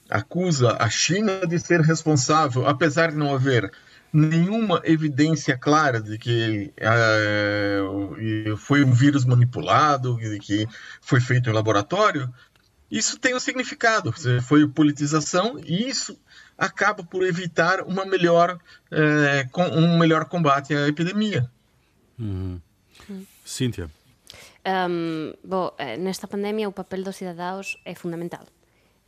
acusa 0.10 0.78
a 0.80 0.90
China 0.90 1.46
de 1.48 1.60
ser 1.60 1.82
responsável, 1.82 2.68
apesar 2.68 3.12
de 3.12 3.18
não 3.18 3.34
haver 3.34 3.72
nenhuma 4.14 4.82
evidência 4.86 5.58
clara 5.58 6.02
de 6.02 6.18
que 6.18 6.74
uh, 6.80 8.56
foi 8.58 8.84
um 8.84 8.94
vírus 8.94 9.26
manipulado, 9.26 10.18
de 10.18 10.40
que 10.40 10.68
foi 11.02 11.20
feito 11.20 11.50
em 11.50 11.54
laboratório, 11.54 12.34
isso 12.90 13.20
tem 13.20 13.36
um 13.36 13.40
significado. 13.40 14.14
Foi 14.44 14.66
politização 14.70 15.60
e 15.60 15.90
isso 15.90 16.18
acaba 16.58 17.04
por 17.04 17.26
evitar 17.26 17.82
uma 17.82 18.06
melhor, 18.06 18.58
uh, 18.92 19.62
um 19.74 19.98
melhor 20.00 20.26
combate 20.26 20.74
à 20.74 20.88
epidemia. 20.88 21.50
Mm. 22.17 22.62
Mm. 23.10 23.25
Cintia. 23.43 23.89
Um, 24.65 25.34
bo, 25.43 25.73
eh, 25.78 25.97
nesta 25.97 26.28
pandemia 26.28 26.67
o 26.67 26.73
papel 26.73 27.04
dos 27.04 27.17
cidadaos 27.17 27.78
é 27.86 27.93
fundamental. 27.93 28.45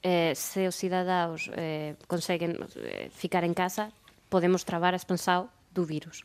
Eh, 0.03 0.35
se 0.35 0.67
os 0.67 0.75
cidadaos 0.75 1.49
eh, 1.57 1.95
conseguen 2.07 2.55
eh, 2.77 3.09
ficar 3.09 3.43
en 3.43 3.57
casa, 3.57 3.89
podemos 4.29 4.63
travar 4.63 4.93
a 4.93 5.01
expansão 5.01 5.49
do 5.73 5.83
virus. 5.83 6.23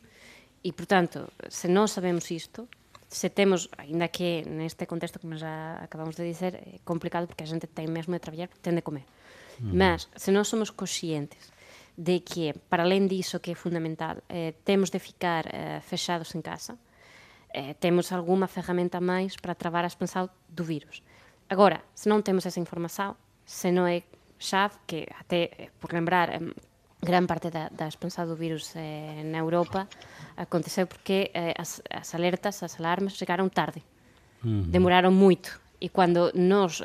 E, 0.63 0.71
portanto, 0.71 1.33
se 1.49 1.67
non 1.67 1.89
sabemos 1.89 2.29
isto, 2.29 2.69
se 3.09 3.29
temos, 3.33 3.67
aínda 3.75 4.07
que 4.13 4.45
neste 4.45 4.85
contexto 4.85 5.19
como 5.19 5.35
já 5.35 5.81
acabamos 5.81 6.15
de 6.15 6.23
dizer, 6.23 6.53
é 6.55 6.79
complicado 6.85 7.25
porque 7.27 7.43
a 7.43 7.49
xente 7.49 7.67
ten 7.67 7.89
mesmo 7.89 8.13
de 8.13 8.21
traballar, 8.21 8.53
ten 8.61 8.77
de 8.77 8.85
comer. 8.85 9.03
-huh. 9.59 9.73
Mas, 9.73 10.09
se 10.15 10.31
non 10.31 10.45
somos 10.45 10.71
conscientes 10.73 11.51
de 11.97 12.19
que, 12.21 12.53
para 12.69 12.83
além 12.83 13.07
disso 13.07 13.39
que 13.39 13.51
é 13.51 13.55
fundamental, 13.55 14.17
eh, 14.29 14.53
temos 14.63 14.89
de 14.89 14.99
ficar 14.99 15.45
eh, 15.47 15.79
fechados 15.81 16.33
em 16.35 16.41
casa, 16.41 16.77
eh, 17.53 17.75
temos 17.79 18.11
alguma 18.11 18.47
ferramenta 18.47 18.97
a 18.97 19.01
mais 19.01 19.35
para 19.35 19.53
travar 19.53 19.83
a 19.83 19.87
expansão 19.87 20.29
do 20.49 20.63
vírus. 20.63 21.03
Agora, 21.49 21.83
se 21.93 22.09
não 22.09 22.21
temos 22.21 22.45
essa 22.45 22.59
informação, 22.59 23.15
se 23.45 23.71
não 23.71 23.85
é 23.85 24.01
chave, 24.39 24.75
que 24.87 25.07
até, 25.19 25.51
eh, 25.57 25.69
por 25.79 25.93
lembrar, 25.93 26.29
eh, 26.29 26.39
gran 27.01 27.27
parte 27.27 27.51
da, 27.51 27.69
da 27.69 27.87
expansão 27.87 28.25
do 28.25 28.35
vírus 28.35 28.73
eh, 28.75 29.23
na 29.25 29.39
Europa 29.39 29.87
aconteceu 30.35 30.87
porque 30.87 31.31
eh, 31.33 31.53
as, 31.57 31.81
as 31.89 32.15
alertas, 32.15 32.63
as 32.63 32.79
alarmas 32.79 33.13
chegaram 33.13 33.49
tarde. 33.49 33.83
Uhum. 34.43 34.63
Demoraram 34.63 35.11
muito. 35.11 35.61
E 35.79 35.89
quando 35.89 36.31
nós 36.33 36.81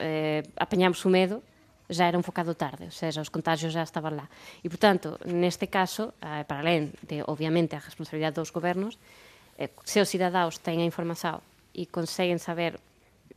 apanhamos 0.57 1.05
o 1.05 1.09
medo, 1.09 1.41
já 1.89 2.07
era 2.07 2.21
un 2.21 2.23
focado 2.23 2.53
tarde, 2.55 2.85
ou 2.85 2.95
seja, 2.95 3.25
os 3.25 3.33
contagios 3.33 3.73
já 3.73 3.83
estaban 3.83 4.15
lá. 4.15 4.29
E, 4.61 4.69
portanto, 4.69 5.17
neste 5.25 5.73
caso, 5.73 6.13
eh, 6.21 6.45
para 6.45 6.61
além 6.61 6.93
de, 7.03 7.25
obviamente, 7.25 7.75
a 7.75 7.81
responsabilidade 7.81 8.37
dos 8.37 8.53
gobernos, 8.53 9.01
eh, 9.57 9.73
se 9.85 10.01
os 10.01 10.09
cidadáos 10.09 10.61
teñen 10.61 10.85
a 10.85 10.91
información 10.93 11.41
e 11.73 11.89
conseguen 11.89 12.39
saber 12.39 12.77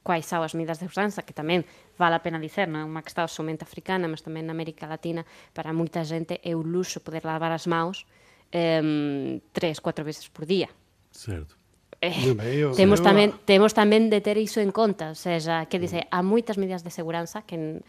quais 0.03 0.27
son 0.27 0.43
as 0.43 0.51
medidas 0.51 0.83
de 0.83 0.91
segurança, 0.91 1.23
que 1.23 1.31
tamén 1.31 1.63
vale 1.95 2.19
a 2.19 2.23
pena 2.23 2.41
dicer, 2.43 2.67
non 2.67 2.83
é 2.83 2.85
unha 2.85 3.01
que 3.05 3.13
está 3.13 3.23
somente 3.31 3.63
africana, 3.63 4.11
mas 4.11 4.19
tamén 4.19 4.43
na 4.43 4.53
América 4.53 4.89
Latina, 4.89 5.23
para 5.55 5.71
moita 5.71 6.03
xente 6.03 6.43
é 6.43 6.51
un 6.51 6.67
luxo 6.75 6.99
poder 6.99 7.23
lavar 7.23 7.55
as 7.55 7.69
maus 7.69 8.03
eh, 8.51 9.39
tres, 9.55 9.79
cuatro 9.79 10.03
veces 10.03 10.27
por 10.27 10.43
día. 10.43 10.67
Certo. 11.13 11.55
Eh, 12.01 12.33
eu, 12.57 12.73
temos 12.73 12.99
eu... 12.99 13.05
tamén 13.05 13.29
temos 13.45 13.71
tamén 13.77 14.09
de 14.09 14.19
ter 14.25 14.41
iso 14.41 14.57
en 14.57 14.73
conta, 14.73 15.13
ou 15.13 15.17
seja, 15.17 15.69
que 15.69 15.77
mm. 15.77 15.83
dice, 15.85 15.99
há 16.09 16.19
moitas 16.25 16.57
medidas 16.57 16.81
de 16.81 16.89
segurança 16.89 17.45
que 17.45 17.79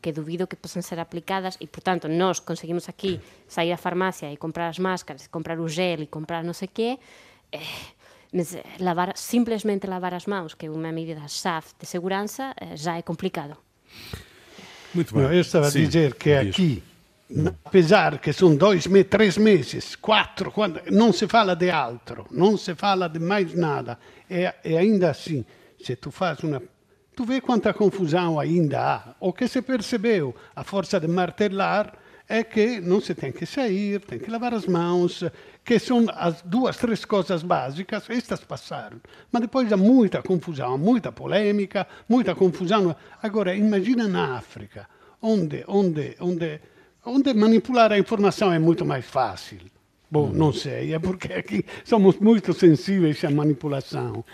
que 0.00 0.12
dubido 0.12 0.48
que 0.48 0.56
posan 0.56 0.82
ser 0.82 0.98
aplicadas 0.98 1.60
e, 1.60 1.68
portanto, 1.68 2.08
nós 2.08 2.40
conseguimos 2.40 2.88
aquí 2.88 3.20
sair 3.46 3.72
á 3.72 3.78
farmacia 3.78 4.32
e 4.32 4.36
comprar 4.40 4.72
as 4.72 4.80
máscaras, 4.80 5.28
comprar 5.28 5.60
o 5.60 5.68
gel 5.68 6.02
e 6.02 6.08
comprar 6.08 6.42
non 6.42 6.56
sei 6.56 6.72
que, 6.72 6.98
eh, 7.52 7.60
mas 8.32 8.56
lavar, 8.80 9.12
simplesmente 9.14 9.86
lavar 9.86 10.16
as 10.16 10.24
mãos, 10.24 10.56
que 10.56 10.66
é 10.66 10.70
unha 10.72 10.90
medida 10.90 11.28
chave 11.28 11.76
de 11.78 11.84
segurança, 11.84 12.56
eh, 12.56 12.74
já 12.74 12.96
é 12.96 13.02
complicado. 13.04 13.54
Muito 14.96 15.14
bem. 15.14 15.24
eu 15.30 15.40
estava 15.40 15.70
Sim, 15.70 15.84
a 15.84 15.86
dizer 15.86 16.14
que 16.16 16.32
aqui 16.34 16.82
apesar 17.64 18.18
que 18.18 18.32
são 18.32 18.56
dois, 18.56 18.84
três 19.08 19.38
meses, 19.38 19.94
quatro, 19.94 20.50
quando, 20.50 20.80
não 20.90 21.12
se 21.12 21.28
fala 21.28 21.54
de 21.54 21.70
altro, 21.70 22.26
não 22.30 22.56
se 22.56 22.74
fala 22.74 23.08
de 23.08 23.18
mais 23.18 23.54
nada. 23.54 23.98
E, 24.28 24.52
e 24.64 24.76
ainda 24.76 25.10
assim, 25.10 25.44
se 25.80 25.96
tu 25.96 26.10
faz 26.10 26.40
uma 26.40 26.62
tu 27.20 27.26
vê 27.26 27.38
quanta 27.38 27.74
confusão 27.74 28.40
ainda 28.40 28.80
há. 28.80 29.14
O 29.20 29.30
que 29.30 29.46
se 29.46 29.60
percebeu, 29.60 30.34
a 30.56 30.64
força 30.64 30.98
de 30.98 31.06
martelar, 31.06 31.92
é 32.26 32.42
que 32.42 32.80
não 32.80 32.98
se 32.98 33.14
tem 33.14 33.30
que 33.30 33.44
sair, 33.44 34.00
tem 34.00 34.18
que 34.18 34.30
lavar 34.30 34.54
as 34.54 34.64
mãos, 34.64 35.22
que 35.62 35.78
são 35.78 36.06
as 36.14 36.40
duas, 36.40 36.78
três 36.78 37.04
coisas 37.04 37.42
básicas, 37.42 38.08
estas 38.08 38.40
passaram. 38.42 38.98
Mas 39.30 39.42
depois 39.42 39.70
há 39.70 39.76
muita 39.76 40.22
confusão, 40.22 40.78
muita 40.78 41.12
polêmica, 41.12 41.86
muita 42.08 42.34
confusão. 42.34 42.96
Agora, 43.22 43.54
imagina 43.54 44.08
na 44.08 44.38
África, 44.38 44.88
onde, 45.20 45.62
onde, 45.68 46.16
onde, 46.20 46.58
onde 47.04 47.34
manipular 47.34 47.92
a 47.92 47.98
informação 47.98 48.50
é 48.50 48.58
muito 48.58 48.86
mais 48.86 49.04
fácil. 49.04 49.60
Bom, 50.10 50.28
não 50.32 50.52
sei, 50.52 50.92
é 50.92 50.98
porque 50.98 51.32
aqui 51.32 51.64
somos 51.84 52.18
muito 52.18 52.52
sensíveis 52.52 53.22
à 53.24 53.30
manipulação. 53.30 54.24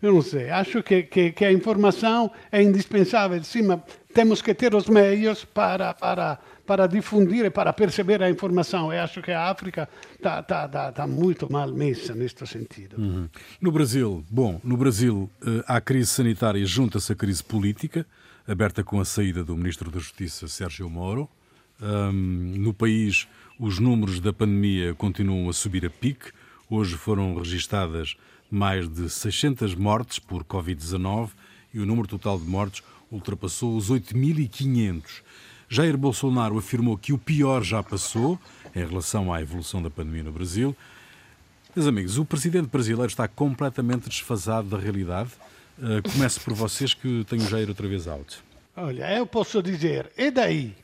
Eu 0.00 0.14
não 0.14 0.22
sei, 0.22 0.48
acho 0.48 0.80
que, 0.82 1.02
que, 1.02 1.32
que 1.32 1.44
a 1.44 1.52
informação 1.52 2.30
é 2.52 2.62
indispensável, 2.62 3.42
sim, 3.42 3.62
mas 3.62 3.80
temos 4.14 4.40
que 4.40 4.54
ter 4.54 4.74
os 4.76 4.88
meios 4.88 5.44
para, 5.44 5.92
para, 5.92 6.38
para 6.64 6.86
difundir 6.86 7.44
e 7.44 7.50
para 7.50 7.72
perceber 7.72 8.22
a 8.22 8.30
informação. 8.30 8.92
Eu 8.92 9.02
acho 9.02 9.20
que 9.20 9.32
a 9.32 9.50
África 9.50 9.88
está 10.14 10.40
tá, 10.40 10.68
tá, 10.68 10.92
tá 10.92 11.06
muito 11.06 11.52
mal 11.52 11.68
messa 11.72 12.14
neste 12.14 12.46
sentido. 12.46 12.96
Uhum. 12.96 13.28
No 13.60 13.72
Brasil, 13.72 14.24
bom, 14.30 14.60
no 14.62 14.76
Brasil 14.76 15.28
eh, 15.44 15.64
há 15.66 15.80
crise 15.80 16.10
sanitária, 16.10 16.64
junta-se 16.64 17.12
a 17.12 17.16
crise 17.16 17.42
política, 17.42 18.06
aberta 18.46 18.84
com 18.84 19.00
a 19.00 19.04
saída 19.04 19.42
do 19.42 19.56
Ministro 19.56 19.90
da 19.90 19.98
Justiça, 19.98 20.46
Sérgio 20.46 20.88
Moro. 20.88 21.28
Um, 21.82 22.12
no 22.56 22.72
país 22.72 23.26
os 23.58 23.78
números 23.78 24.20
da 24.20 24.32
pandemia 24.32 24.94
continuam 24.94 25.48
a 25.48 25.52
subir 25.52 25.86
a 25.86 25.90
pique. 25.90 26.32
Hoje 26.68 26.96
foram 26.96 27.36
registadas 27.36 28.16
mais 28.50 28.88
de 28.88 29.08
600 29.08 29.74
mortes 29.74 30.18
por 30.18 30.44
Covid-19 30.44 31.30
e 31.72 31.80
o 31.80 31.86
número 31.86 32.08
total 32.08 32.38
de 32.38 32.44
mortes 32.44 32.82
ultrapassou 33.10 33.76
os 33.76 33.90
8.500. 33.90 35.22
Jair 35.68 35.96
Bolsonaro 35.96 36.58
afirmou 36.58 36.98
que 36.98 37.12
o 37.12 37.18
pior 37.18 37.62
já 37.62 37.82
passou 37.82 38.38
em 38.74 38.84
relação 38.84 39.32
à 39.32 39.40
evolução 39.40 39.82
da 39.82 39.90
pandemia 39.90 40.24
no 40.24 40.32
Brasil. 40.32 40.76
Meus 41.74 41.88
amigos, 41.88 42.18
o 42.18 42.24
presidente 42.24 42.68
brasileiro 42.68 43.08
está 43.08 43.26
completamente 43.26 44.08
desfasado 44.08 44.68
da 44.68 44.78
realidade. 44.78 45.30
Uh, 45.78 46.08
começo 46.12 46.40
por 46.40 46.54
vocês 46.54 46.94
que 46.94 47.24
tenho 47.28 47.48
Jair 47.48 47.68
outra 47.68 47.88
vez 47.88 48.06
alto. 48.06 48.42
Olha, 48.76 49.12
eu 49.16 49.26
posso 49.26 49.62
dizer, 49.62 50.10
e 50.16 50.30
daí? 50.30 50.74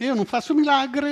Eu 0.00 0.16
não 0.16 0.24
faço 0.24 0.54
milagre. 0.54 1.06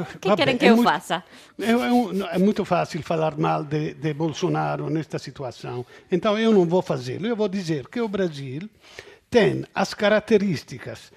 O 0.00 0.18
que 0.18 0.28
vabbè, 0.28 0.36
querem 0.36 0.58
que 0.58 0.66
eu 0.66 0.76
muito, 0.76 0.88
faça? 0.88 1.22
É, 1.58 1.70
é, 1.70 2.34
é, 2.34 2.38
muito 2.38 2.64
fácil 2.64 3.02
falar 3.02 3.36
mal 3.36 3.64
de, 3.64 3.94
de 3.94 4.14
Bolsonaro 4.14 4.88
nesta 4.88 5.18
situação. 5.18 5.84
Então 6.10 6.38
eu 6.38 6.52
não 6.52 6.64
vou 6.64 6.82
fazê-lo. 6.82 7.26
Eu 7.26 7.36
vou 7.36 7.48
dizer 7.48 7.88
que 7.88 8.00
o 8.00 8.08
Brasil 8.08 8.68
tem 9.30 9.64
as 9.74 9.94
características 9.94 11.12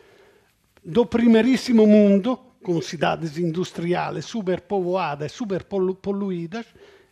do 0.83 1.05
primeiríssimo 1.05 1.87
mundo, 1.87 2.37
com 2.61 2.81
cidades 2.81 3.37
industriais 3.37 4.25
superpovoadas, 4.25 5.31
superpoluídas, 5.31 6.65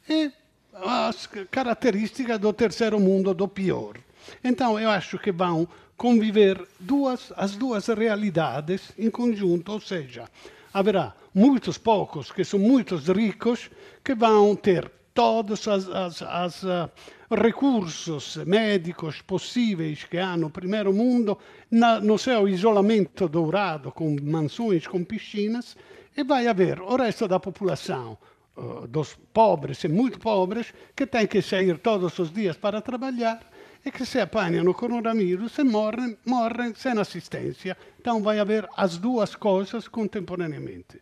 e 0.07 0.31
as 0.73 1.27
características 1.49 2.39
do 2.39 2.53
terceiro 2.53 2.99
mundo, 2.99 3.33
do 3.33 3.47
pior. 3.47 3.95
Então 4.43 4.79
eu 4.79 4.89
acho 4.89 5.17
que 5.17 5.31
vão 5.31 5.67
conviver 6.01 6.59
duas, 6.79 7.31
as 7.37 7.55
duas 7.55 7.85
realidades 7.85 8.91
em 8.97 9.11
conjunto, 9.11 9.71
ou 9.73 9.79
seja, 9.79 10.27
haverá 10.73 11.13
muitos 11.31 11.77
poucos 11.77 12.31
que 12.31 12.43
são 12.43 12.59
muito 12.59 12.95
ricos 12.95 13.69
que 14.03 14.15
vão 14.15 14.55
ter 14.55 14.91
todos 15.13 15.67
os 15.67 15.85
uh, 16.23 16.89
recursos 17.29 18.37
médicos 18.47 19.21
possíveis 19.21 20.03
que 20.03 20.17
há 20.17 20.35
no 20.35 20.49
primeiro 20.49 20.91
mundo 20.91 21.37
na, 21.69 21.99
no 21.99 22.17
seu 22.17 22.49
isolamento 22.49 23.29
dourado 23.29 23.91
com 23.91 24.15
mansões 24.23 24.87
com 24.87 25.03
piscinas 25.03 25.77
e 26.17 26.23
vai 26.23 26.47
haver 26.47 26.81
o 26.81 26.95
resto 26.95 27.27
da 27.27 27.39
população 27.39 28.17
uh, 28.57 28.87
dos 28.87 29.15
pobres 29.31 29.83
e 29.83 29.87
muito 29.87 30.17
pobres 30.17 30.73
que 30.95 31.05
tem 31.05 31.27
que 31.27 31.43
sair 31.43 31.77
todos 31.77 32.17
os 32.17 32.33
dias 32.33 32.57
para 32.57 32.81
trabalhar 32.81 33.50
e 33.85 33.91
que 33.91 34.05
se 34.05 34.19
apanham 34.19 34.63
no 34.63 34.73
coronavírus 34.73 35.57
e 35.57 35.63
morrem, 35.63 36.17
morrem 36.25 36.73
sem 36.75 36.97
assistência. 36.99 37.77
Então 37.99 38.21
vai 38.21 38.39
haver 38.39 38.67
as 38.77 38.97
duas 38.97 39.35
coisas 39.35 39.87
contemporaneamente. 39.87 41.01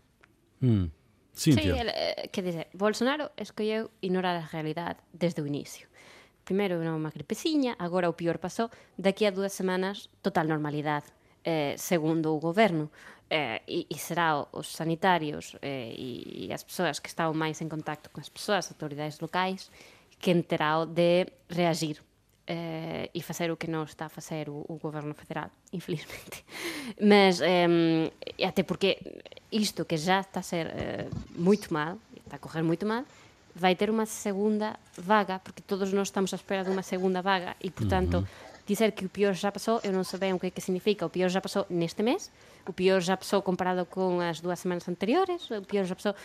Hum. 0.61 0.89
Cíntia. 1.33 1.73
Sí, 1.73 1.81
eh, 1.87 2.29
quer 2.31 2.43
dizer, 2.43 2.67
Bolsonaro 2.73 3.31
escolleu 3.37 3.91
ignorar 4.01 4.35
a 4.35 4.45
realidade 4.51 4.99
desde 5.13 5.41
o 5.41 5.47
inicio. 5.47 5.87
Primeiro 6.43 6.81
era 6.81 6.91
unha 6.91 7.13
gripeciña, 7.13 7.77
agora 7.79 8.09
o 8.09 8.17
pior 8.17 8.41
pasou, 8.41 8.67
daqui 8.97 9.23
a 9.23 9.31
dúas 9.31 9.53
semanas 9.53 10.09
total 10.19 10.49
normalidade, 10.49 11.07
eh, 11.45 11.75
segundo 11.77 12.35
o 12.35 12.39
goberno. 12.39 12.91
Eh, 13.29 13.61
e, 13.69 13.85
e 13.87 13.95
será 14.01 14.41
os 14.51 14.73
sanitarios 14.73 15.53
eh, 15.61 15.93
e, 15.93 16.49
e 16.49 16.51
as 16.51 16.65
persoas 16.65 16.97
que 16.97 17.07
están 17.07 17.29
máis 17.37 17.61
en 17.61 17.69
contacto 17.69 18.09
con 18.09 18.25
as 18.25 18.33
persoas, 18.33 18.65
as 18.65 18.73
autoridades 18.73 19.21
locais, 19.21 19.69
que 20.17 20.33
terá 20.41 20.83
de 20.83 21.29
reagir 21.47 22.01
eh, 22.49 23.11
e 23.13 23.21
facer 23.21 23.53
o 23.53 23.61
que 23.61 23.69
non 23.69 23.85
está 23.85 24.09
a 24.09 24.11
facer 24.11 24.49
o, 24.49 24.65
o 24.65 24.81
goberno 24.81 25.13
federal, 25.13 25.53
infelizmente. 25.77 26.41
Mas, 26.97 27.37
eh, 27.45 28.09
até 28.41 28.65
porque 28.65 28.97
isto 29.53 29.85
que 29.85 30.01
já 30.01 30.25
está 30.25 30.41
a 30.41 30.45
ser 30.45 30.65
eh, 30.73 31.07
moito 31.37 31.69
mal, 31.69 32.01
está 32.17 32.35
a 32.35 32.41
correr 32.41 32.65
moito 32.65 32.89
mal, 32.89 33.05
vai 33.53 33.77
ter 33.77 33.93
unha 33.93 34.09
segunda 34.09 34.81
vaga, 34.97 35.37
porque 35.37 35.61
todos 35.61 35.93
nós 35.93 36.09
estamos 36.09 36.33
a 36.33 36.41
espera 36.41 36.65
de 36.65 36.73
unha 36.73 36.81
segunda 36.81 37.21
vaga 37.21 37.53
e, 37.61 37.69
portanto, 37.69 38.19
uh 38.19 38.25
-huh. 38.25 38.65
dizer 38.65 38.97
que 38.97 39.05
o 39.05 39.11
pior 39.13 39.37
já 39.37 39.53
pasou, 39.53 39.77
eu 39.85 39.93
non 39.93 40.01
sei 40.01 40.33
o 40.33 40.41
que, 40.41 40.49
que 40.49 40.61
significa. 40.65 41.05
O 41.05 41.13
pior 41.13 41.29
já 41.29 41.41
pasou 41.41 41.69
neste 41.69 42.01
mes, 42.01 42.33
o 42.65 42.73
pior 42.73 42.97
já 42.97 43.13
pasou 43.13 43.45
comparado 43.45 43.85
con 43.85 44.25
as 44.25 44.41
dúas 44.41 44.57
semanas 44.57 44.89
anteriores, 44.89 45.45
o 45.53 45.61
pior 45.61 45.85
já 45.85 45.93
pasou... 45.93 46.17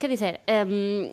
Quer 0.00 0.08
dizer, 0.08 0.40
um, 0.48 1.12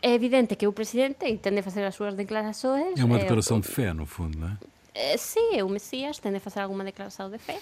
é 0.00 0.14
evidente 0.14 0.56
que 0.56 0.66
o 0.66 0.72
presidente 0.72 1.26
entende 1.26 1.62
facer 1.62 1.84
as 1.84 1.94
súas 1.94 2.14
declarações. 2.14 2.98
É 2.98 3.04
uma 3.04 3.18
declaração 3.18 3.58
é, 3.58 3.60
de 3.60 3.68
fé, 3.68 3.92
no 3.92 4.06
fundo, 4.06 4.38
não 4.38 4.48
é? 4.48 4.56
É, 5.00 5.16
sim, 5.16 5.62
o 5.62 5.68
Messias 5.68 6.18
tende 6.18 6.38
a 6.38 6.40
fazer 6.40 6.58
alguma 6.58 6.82
declaração 6.82 7.30
de 7.30 7.38
fé, 7.38 7.60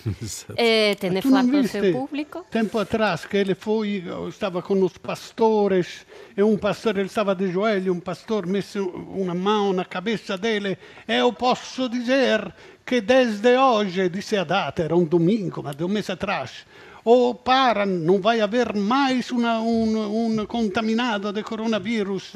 é, 0.56 0.94
tende 0.94 1.18
a 1.18 1.22
falar 1.22 1.44
com 1.44 1.60
o 1.60 1.68
seu 1.68 1.92
público. 1.92 2.46
Tempo 2.50 2.78
atrás 2.78 3.26
que 3.26 3.36
ele 3.36 3.54
foi, 3.54 4.02
estava 4.26 4.62
com 4.62 4.82
os 4.82 4.96
pastores, 4.96 6.06
e 6.34 6.42
um 6.42 6.56
pastor, 6.56 6.96
ele 6.96 7.08
estava 7.08 7.34
de 7.34 7.52
joelho, 7.52 7.92
um 7.92 8.00
pastor 8.00 8.46
messe 8.46 8.78
uma 8.78 9.34
mão 9.34 9.74
na 9.74 9.84
cabeça 9.84 10.38
dele, 10.38 10.78
eu 11.06 11.30
posso 11.30 11.90
dizer 11.90 12.54
que 12.86 13.02
desde 13.02 13.58
hoje, 13.58 14.08
disse 14.08 14.34
a 14.38 14.44
data, 14.44 14.82
era 14.84 14.96
um 14.96 15.04
domingo, 15.04 15.62
mas 15.62 15.76
de 15.76 15.84
um 15.84 15.88
mês 15.88 16.08
atrás, 16.08 16.64
ou 17.06 17.32
para, 17.36 17.86
não 17.86 18.20
vai 18.20 18.40
haver 18.40 18.74
mais 18.74 19.30
uma, 19.30 19.60
um, 19.60 20.26
um 20.26 20.44
contaminado 20.44 21.32
de 21.32 21.40
coronavírus. 21.44 22.32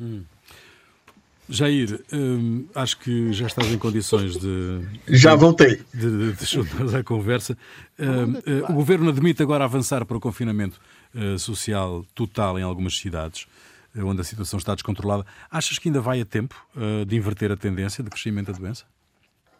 Hum. 0.00 0.22
Jair, 1.48 2.00
hum, 2.12 2.66
acho 2.72 2.98
que 3.00 3.32
já 3.32 3.48
estás 3.48 3.66
em 3.66 3.78
condições 3.78 4.36
de. 4.36 4.80
Já 5.08 5.34
voltei. 5.34 5.82
De, 5.92 6.34
de, 6.34 6.88
de 6.88 6.96
a 6.96 7.02
conversa. 7.02 7.58
Hum, 7.98 8.34
uh, 8.34 8.70
o 8.70 8.74
governo 8.74 9.10
admite 9.10 9.42
agora 9.42 9.64
avançar 9.64 10.04
para 10.04 10.16
o 10.16 10.20
confinamento 10.20 10.80
uh, 11.16 11.36
social 11.40 12.06
total 12.14 12.60
em 12.60 12.62
algumas 12.62 12.96
cidades, 12.96 13.48
uh, 13.96 14.06
onde 14.06 14.20
a 14.20 14.24
situação 14.24 14.56
está 14.56 14.72
descontrolada. 14.72 15.26
Achas 15.50 15.80
que 15.80 15.88
ainda 15.88 16.00
vai 16.00 16.20
a 16.20 16.24
tempo 16.24 16.54
de 17.06 17.16
inverter 17.16 17.50
a 17.50 17.56
tendência 17.56 18.04
de 18.04 18.08
crescimento 18.08 18.52
da 18.52 18.58
doença? 18.58 18.84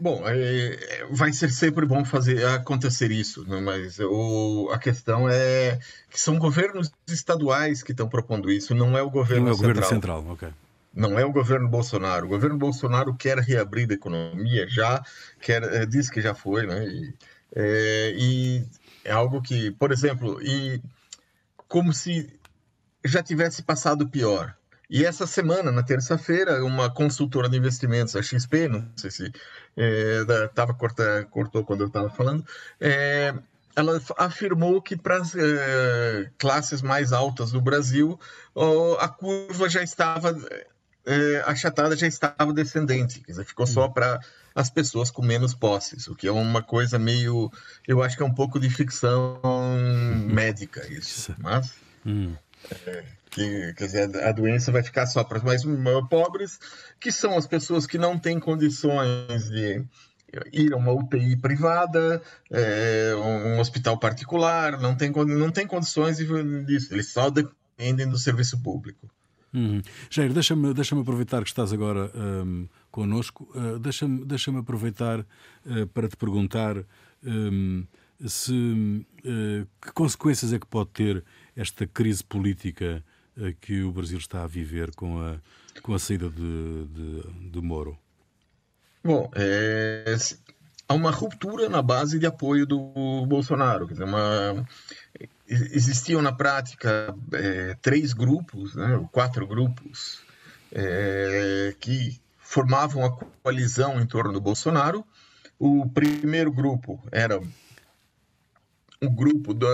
Bom, 0.03 0.23
é, 0.27 1.07
vai 1.13 1.33
ser 1.33 1.51
sempre 1.51 1.87
bom 1.87 2.05
fazer 2.05 2.45
acontecer 2.45 3.13
isso, 3.13 3.49
né? 3.49 3.61
mas 3.61 4.01
o, 4.01 4.69
a 4.73 4.79
questão 4.79 5.29
é 5.29 5.79
que 6.11 6.19
são 6.19 6.41
governos 6.41 6.91
estaduais 7.07 7.85
que 7.85 7.93
estão 7.93 8.09
propondo 8.09 8.51
isso, 8.51 8.75
não 8.75 8.99
é 8.99 9.03
o 9.03 9.09
governo 9.09 9.45
não 9.45 9.51
é 9.51 9.55
o 9.55 9.57
central. 9.57 9.75
governo 9.75 9.89
central, 9.89 10.27
ok. 10.27 10.49
Não 10.93 11.17
é 11.17 11.25
o 11.25 11.31
governo 11.31 11.69
Bolsonaro. 11.69 12.27
O 12.27 12.29
governo 12.31 12.59
Bolsonaro 12.59 13.15
quer 13.15 13.39
reabrir 13.39 13.89
a 13.89 13.95
economia 13.95 14.67
já, 14.69 15.03
quer, 15.41 15.63
é, 15.63 15.87
diz 15.87 16.11
que 16.11 16.21
já 16.21 16.35
foi, 16.35 16.67
né? 16.67 16.85
E 16.85 17.15
é, 17.55 18.15
e 18.17 18.65
é 19.05 19.13
algo 19.13 19.43
que, 19.43 19.71
por 19.73 19.93
exemplo, 19.93 20.43
e 20.43 20.83
como 21.69 21.93
se 21.93 22.29
já 23.05 23.23
tivesse 23.23 23.63
passado 23.63 24.09
pior. 24.09 24.57
E 24.93 25.07
essa 25.07 25.27
semana, 25.27 25.73
na 25.73 25.83
terça-feira, 25.83 26.63
uma 26.63 26.91
consultora 26.91 27.49
de 27.49 27.57
investimentos, 27.57 28.15
a 28.15 28.23
XP, 28.23 28.69
não 28.69 28.87
sei 28.95 29.11
se 29.11 29.33
é, 29.75 30.49
tava 30.55 30.75
corta, 30.75 31.27
cortou 31.31 31.65
quando 31.65 31.81
eu 31.81 31.87
estava 31.87 32.11
falando, 32.11 32.45
é, 32.79 33.33
ela 33.75 33.99
afirmou 34.19 34.83
que 34.83 34.95
para 34.95 35.17
as 35.17 35.35
é, 35.35 36.31
classes 36.37 36.83
mais 36.83 37.11
altas 37.11 37.53
do 37.53 37.61
Brasil, 37.63 38.21
ó, 38.55 38.99
a 39.01 39.09
curva 39.09 39.67
já 39.67 39.83
estava 39.83 40.39
é, 41.07 41.43
achatada 41.47 41.97
já 41.97 42.07
estava 42.07 42.53
descendente, 42.53 43.21
quer 43.21 43.33
dizer, 43.33 43.47
ficou 43.47 43.67
só 43.67 43.89
para 43.89 44.21
as 44.55 44.69
pessoas 44.69 45.11
com 45.11 45.23
menos 45.23 45.55
posses, 45.55 46.07
o 46.07 46.15
que 46.15 46.29
é 46.29 46.33
uma 46.33 46.63
coisa 46.63 46.99
meio, 46.99 47.51
eu 47.89 48.03
acho 48.03 48.15
que 48.15 48.23
é 48.23 48.27
um 48.27 48.35
pouco 48.35 48.61
de 48.61 48.69
ficção 48.69 49.41
médica 50.27 50.87
isso, 50.93 51.35
mas 51.39 51.73
hum. 52.05 52.35
É, 52.87 53.05
que, 53.31 53.73
quer 53.75 53.87
dizer, 53.87 54.23
a 54.25 54.33
doença 54.33 54.71
vai 54.71 54.83
ficar 54.83 55.07
só 55.07 55.25
para 55.25 55.39
os 55.39 55.45
mais 55.45 55.63
pobres, 56.09 56.59
que 57.01 57.11
são 57.11 57.37
as 57.37 57.47
pessoas 57.47 57.87
que 57.87 57.99
não 57.99 58.19
têm 58.19 58.39
condições 58.39 59.49
de 59.51 59.85
ir 60.53 60.73
a 60.73 60.77
uma 60.77 60.93
UTI 60.93 61.37
privada, 61.37 62.23
é, 62.51 63.13
um 63.17 63.59
hospital 63.61 63.99
particular, 63.99 64.81
não 64.81 64.95
tem, 64.95 65.11
não 65.11 65.51
tem 65.51 65.67
condições 65.67 66.19
disso, 66.67 66.93
eles 66.93 67.11
só 67.11 67.31
dependem 67.31 68.09
do 68.09 68.19
serviço 68.19 68.63
público. 68.63 69.09
Uhum. 69.53 69.83
Jair, 70.09 70.33
deixa-me 70.33 70.73
deixa 70.73 70.99
aproveitar 70.99 71.43
que 71.43 71.51
estás 71.51 71.73
agora 71.73 72.11
um, 72.15 72.67
connosco, 72.91 73.47
uh, 73.55 73.79
deixa-me 73.79 74.25
deixa 74.25 74.51
aproveitar 74.59 75.21
uh, 75.21 75.87
para 75.93 76.09
te 76.09 76.17
perguntar 76.17 76.77
um, 77.23 77.85
se, 78.27 78.53
uh, 78.53 79.67
que 79.81 79.93
consequências 79.93 80.55
é 80.55 80.59
que 80.59 80.67
pode 80.67 80.91
ter 80.91 81.23
esta 81.57 81.87
crise 81.87 82.23
política 82.23 83.03
uh, 83.37 83.53
que 83.61 83.83
o 83.83 83.93
Brasil 83.93 84.19
está 84.19 84.43
a 84.43 84.47
viver 84.47 84.95
com 84.95 85.21
a, 85.21 85.37
com 85.83 85.95
a 85.95 85.99
saída 85.99 86.29
de, 86.29 86.87
de, 86.87 87.51
de 87.51 87.61
Moro. 87.61 87.99
Bom, 89.05 89.31
é, 89.35 90.15
há 90.89 90.95
uma 90.95 91.11
ruptura 91.11 91.69
na 91.69 91.83
base 91.83 92.19
de 92.19 92.27
apoio 92.27 92.65
do 92.65 93.27
Bolsonaro. 93.27 93.87
Quer 93.87 93.95
dizer, 93.95 94.05
uma, 94.05 94.65
existiam 95.49 96.23
na 96.23 96.33
prática 96.33 97.15
é, 97.33 97.77
três 97.83 98.13
grupos, 98.13 98.75
né, 98.75 99.05
quatro 99.11 99.47
grupos, 99.47 100.21
é, 100.71 101.75
que 101.81 102.21
formavam 102.39 103.05
a 103.05 103.11
coalizão 103.43 104.01
em 104.01 104.07
torno 104.07 104.33
do 104.33 104.41
Bolsonaro. 104.41 105.05
O 105.59 105.89
primeiro 105.89 106.53
grupo 106.53 107.03
era 107.11 107.41
o 109.03 109.11
grupo 109.11 109.53
da, 109.53 109.67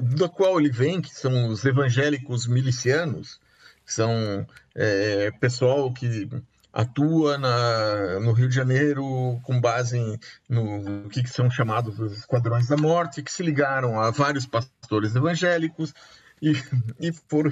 da 0.00 0.28
qual 0.28 0.58
ele 0.58 0.70
vem, 0.70 1.00
que 1.00 1.14
são 1.14 1.48
os 1.48 1.64
evangélicos 1.64 2.46
milicianos, 2.46 3.38
são 3.84 4.46
é, 4.74 5.30
pessoal 5.32 5.92
que 5.92 6.28
atua 6.72 7.36
na, 7.36 8.20
no 8.20 8.32
Rio 8.32 8.48
de 8.48 8.54
Janeiro 8.54 9.38
com 9.42 9.60
base 9.60 9.98
em, 9.98 10.18
no, 10.48 11.08
que 11.10 11.26
são 11.28 11.50
chamados 11.50 12.00
os 12.00 12.18
esquadrões 12.18 12.66
da 12.66 12.76
morte, 12.76 13.22
que 13.22 13.30
se 13.30 13.42
ligaram 13.42 14.00
a 14.00 14.10
vários 14.10 14.46
pastores 14.46 15.14
evangélicos 15.14 15.94
e, 16.40 16.52
e 16.98 17.12
foram 17.28 17.50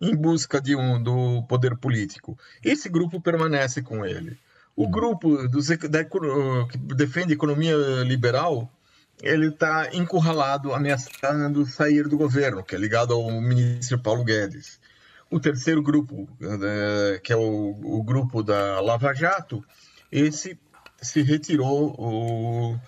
em 0.00 0.14
busca 0.14 0.60
de 0.60 0.76
um, 0.76 1.02
do 1.02 1.42
poder 1.48 1.76
político. 1.76 2.38
Esse 2.62 2.88
grupo 2.88 3.20
permanece 3.20 3.82
com 3.82 4.04
ele. 4.04 4.38
O 4.76 4.88
grupo 4.88 5.48
dos, 5.48 5.66
da, 5.66 6.04
que 6.04 6.78
defende 6.78 7.32
economia 7.32 7.74
liberal, 8.04 8.70
ele 9.22 9.48
está 9.48 9.90
encurralado, 9.92 10.72
ameaçando 10.72 11.66
sair 11.66 12.06
do 12.08 12.16
governo, 12.16 12.62
que 12.62 12.74
é 12.74 12.78
ligado 12.78 13.14
ao 13.14 13.30
ministro 13.40 13.98
Paulo 13.98 14.24
Guedes. 14.24 14.80
O 15.30 15.38
terceiro 15.38 15.82
grupo, 15.82 16.28
né, 16.40 17.18
que 17.22 17.32
é 17.32 17.36
o, 17.36 17.78
o, 17.82 18.02
grupo 18.02 18.42
da 18.42 18.80
Lava 18.80 19.12
Jato, 19.12 19.62
esse 20.10 20.58
se 21.02 21.22
retirou, 21.22 21.94
o, 21.98 22.78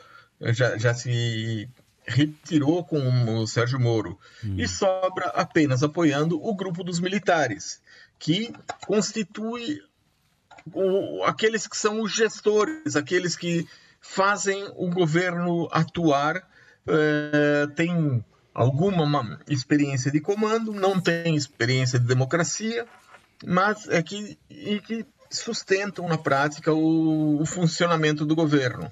já, 0.53 0.79
já 0.79 0.95
se 0.95 1.69
retirou 2.07 2.85
com 2.85 3.43
o 3.43 3.47
Sérgio 3.47 3.79
Moro 3.79 4.19
hum. 4.43 4.57
e 4.59 4.67
sobra 4.67 5.27
apenas 5.27 5.83
apoiando 5.83 6.43
o 6.43 6.55
grupo 6.55 6.83
dos 6.83 6.99
militares, 6.99 7.81
que 8.19 8.53
constitui 8.87 9.83
o, 10.73 11.23
aqueles 11.25 11.67
que 11.67 11.77
são 11.77 12.01
os 12.01 12.13
gestores, 12.15 12.97
aqueles 12.97 13.37
que 13.37 13.67
fazem 14.01 14.67
o 14.77 14.91
governo 14.91 15.69
atuar, 15.71 16.49
é, 16.87 17.67
tem 17.77 18.25
alguma 18.55 19.39
experiência 19.49 20.11
de 20.11 20.21
comando, 20.21 20.73
não 20.73 21.01
tem 21.01 21.37
experiência 21.37 21.99
de 21.99 22.07
democracia, 22.07 22.87
mas 23.47 23.89
é 23.89 24.03
que, 24.03 24.39
e 24.49 24.81
que 24.81 25.07
sustentam 25.31 26.09
na 26.09 26.19
prática 26.19 26.73
o, 26.73 27.41
o 27.41 27.47
funcionamento 27.47 28.27
do 28.27 28.35
governo. 28.35 28.91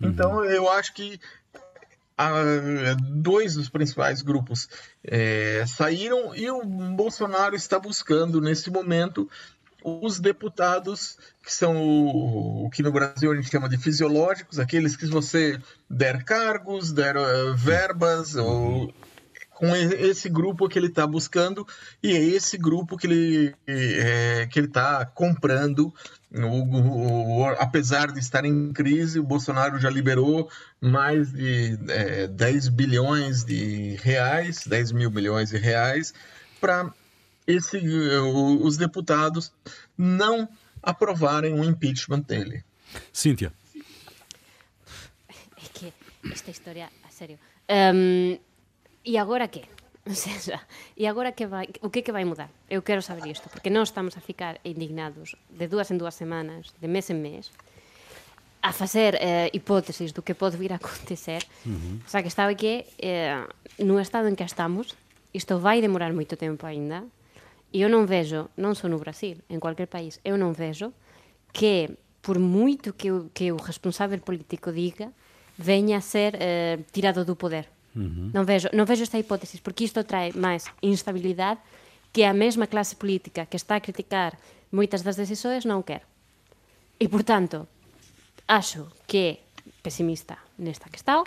Uhum. 0.00 0.08
Então, 0.08 0.44
eu 0.44 0.68
acho 0.70 0.92
que 0.92 1.20
a, 2.18 2.32
dois 3.00 3.54
dos 3.54 3.68
principais 3.68 4.22
grupos 4.22 4.68
é, 5.04 5.64
saíram 5.66 6.34
e 6.34 6.50
o 6.50 6.64
Bolsonaro 6.64 7.54
está 7.54 7.78
buscando, 7.78 8.40
nesse 8.40 8.70
momento, 8.70 9.30
os 9.84 10.20
deputados 10.20 11.16
que 11.42 11.52
são 11.52 11.76
o, 11.76 12.66
o, 12.66 12.70
que 12.70 12.82
no 12.82 12.92
Brasil 12.92 13.32
a 13.32 13.34
gente 13.34 13.50
chama 13.50 13.68
de 13.68 13.78
fisiológicos, 13.78 14.58
aqueles 14.58 14.96
que 14.96 15.06
você 15.06 15.60
der 15.88 16.24
cargos, 16.24 16.92
der 16.92 17.16
uh, 17.16 17.54
verbas, 17.56 18.36
ou 18.36 18.92
com 19.62 19.76
esse 19.76 20.28
grupo 20.28 20.68
que 20.68 20.76
ele 20.76 20.88
está 20.88 21.06
buscando 21.06 21.64
e 22.02 22.10
é 22.10 22.20
esse 22.20 22.58
grupo 22.58 22.96
que 22.96 23.06
ele 23.06 23.54
é, 23.64 24.48
que 24.50 24.58
ele 24.58 24.66
está 24.66 25.06
comprando. 25.06 25.94
O, 26.34 27.42
o, 27.42 27.46
apesar 27.58 28.10
de 28.10 28.18
estar 28.18 28.44
em 28.44 28.72
crise, 28.72 29.20
o 29.20 29.22
Bolsonaro 29.22 29.78
já 29.78 29.88
liberou 29.88 30.50
mais 30.80 31.30
de 31.30 31.78
é, 31.88 32.26
10 32.26 32.70
bilhões 32.70 33.44
de 33.44 33.96
reais, 34.02 34.66
10 34.66 34.92
mil 34.92 35.10
milhões 35.12 35.50
de 35.50 35.58
reais, 35.58 36.12
para 36.60 36.92
esse, 37.46 37.78
os 37.78 38.76
deputados 38.76 39.52
não 39.96 40.48
aprovarem 40.82 41.58
o 41.58 41.64
impeachment 41.64 42.20
dele. 42.20 42.64
Cíntia. 43.12 43.52
É 45.28 45.68
que 45.72 45.92
esta 46.30 46.50
história, 46.50 46.90
a 47.04 47.10
sério. 47.10 47.38
Um, 47.68 48.38
e 49.04 49.16
agora 49.16 49.48
que? 49.48 49.64
e 50.96 51.06
agora 51.06 51.32
que 51.32 51.46
vai, 51.46 51.68
o 51.80 51.90
que 51.90 52.00
é 52.00 52.02
que 52.02 52.12
vai 52.12 52.24
mudar? 52.24 52.50
Eu 52.68 52.82
quero 52.82 53.02
saber 53.02 53.30
isto, 53.30 53.48
porque 53.48 53.70
nós 53.70 53.88
estamos 53.88 54.16
a 54.16 54.20
ficar 54.20 54.60
indignados 54.64 55.36
de 55.48 55.68
duas 55.68 55.90
en 55.90 55.98
dúas 55.98 56.14
semanas, 56.14 56.74
de 56.80 56.88
mes 56.88 57.08
en 57.10 57.22
mes, 57.22 57.50
a 58.62 58.72
facer 58.72 59.18
eh, 59.20 59.50
hipótesis 59.52 60.12
do 60.12 60.22
que 60.22 60.34
pode 60.34 60.56
vir 60.56 60.72
a 60.72 60.76
acontecer. 60.76 61.46
Uh 61.66 61.70
-huh. 61.70 62.06
O 62.06 62.08
sea, 62.08 62.22
que 62.22 62.28
estaba 62.28 62.54
que 62.54 62.86
eh, 62.98 63.46
no 63.78 63.98
estado 63.98 64.26
en 64.28 64.36
que 64.36 64.44
estamos, 64.44 64.94
isto 65.32 65.58
vai 65.58 65.80
demorar 65.80 66.12
moito 66.12 66.36
tempo 66.36 66.66
aínda, 66.66 67.06
E 67.72 67.80
eu 67.80 67.88
non 67.88 68.04
vexo, 68.04 68.52
non 68.60 68.76
só 68.76 68.86
no 68.86 69.00
Brasil, 69.00 69.40
en 69.48 69.56
cualquier 69.56 69.88
país, 69.88 70.20
eu 70.22 70.36
non 70.36 70.52
vexo 70.52 70.92
que 71.56 71.88
por 72.20 72.38
moito 72.38 72.92
que 72.94 73.10
o, 73.10 73.32
que 73.32 73.50
o 73.50 73.58
responsável 73.58 74.20
político 74.20 74.70
diga, 74.70 75.10
veña 75.58 75.98
a 75.98 76.04
ser 76.04 76.36
eh, 76.38 76.84
tirado 76.92 77.24
do 77.24 77.34
poder. 77.34 77.66
Uh 77.96 78.04
-huh. 78.04 78.28
Non 78.36 78.44
vexo, 78.44 78.68
non 78.76 78.84
vexo 78.84 79.08
esta 79.08 79.18
hipótesis, 79.18 79.64
porque 79.64 79.88
isto 79.88 80.04
trae 80.04 80.36
máis 80.36 80.68
instabilidade 80.84 81.60
que 82.12 82.28
a 82.28 82.36
mesma 82.36 82.68
clase 82.68 82.94
política 82.94 83.48
que 83.48 83.56
está 83.56 83.80
a 83.80 83.84
criticar 83.84 84.36
moitas 84.70 85.00
das 85.00 85.16
decisões 85.16 85.64
non 85.64 85.80
quer. 85.82 86.04
E, 87.00 87.08
por 87.08 87.24
tanto, 87.24 87.66
acho 88.46 88.92
que 89.08 89.40
pesimista 89.82 90.38
nesta 90.60 90.92
que 90.92 91.00
está, 91.00 91.24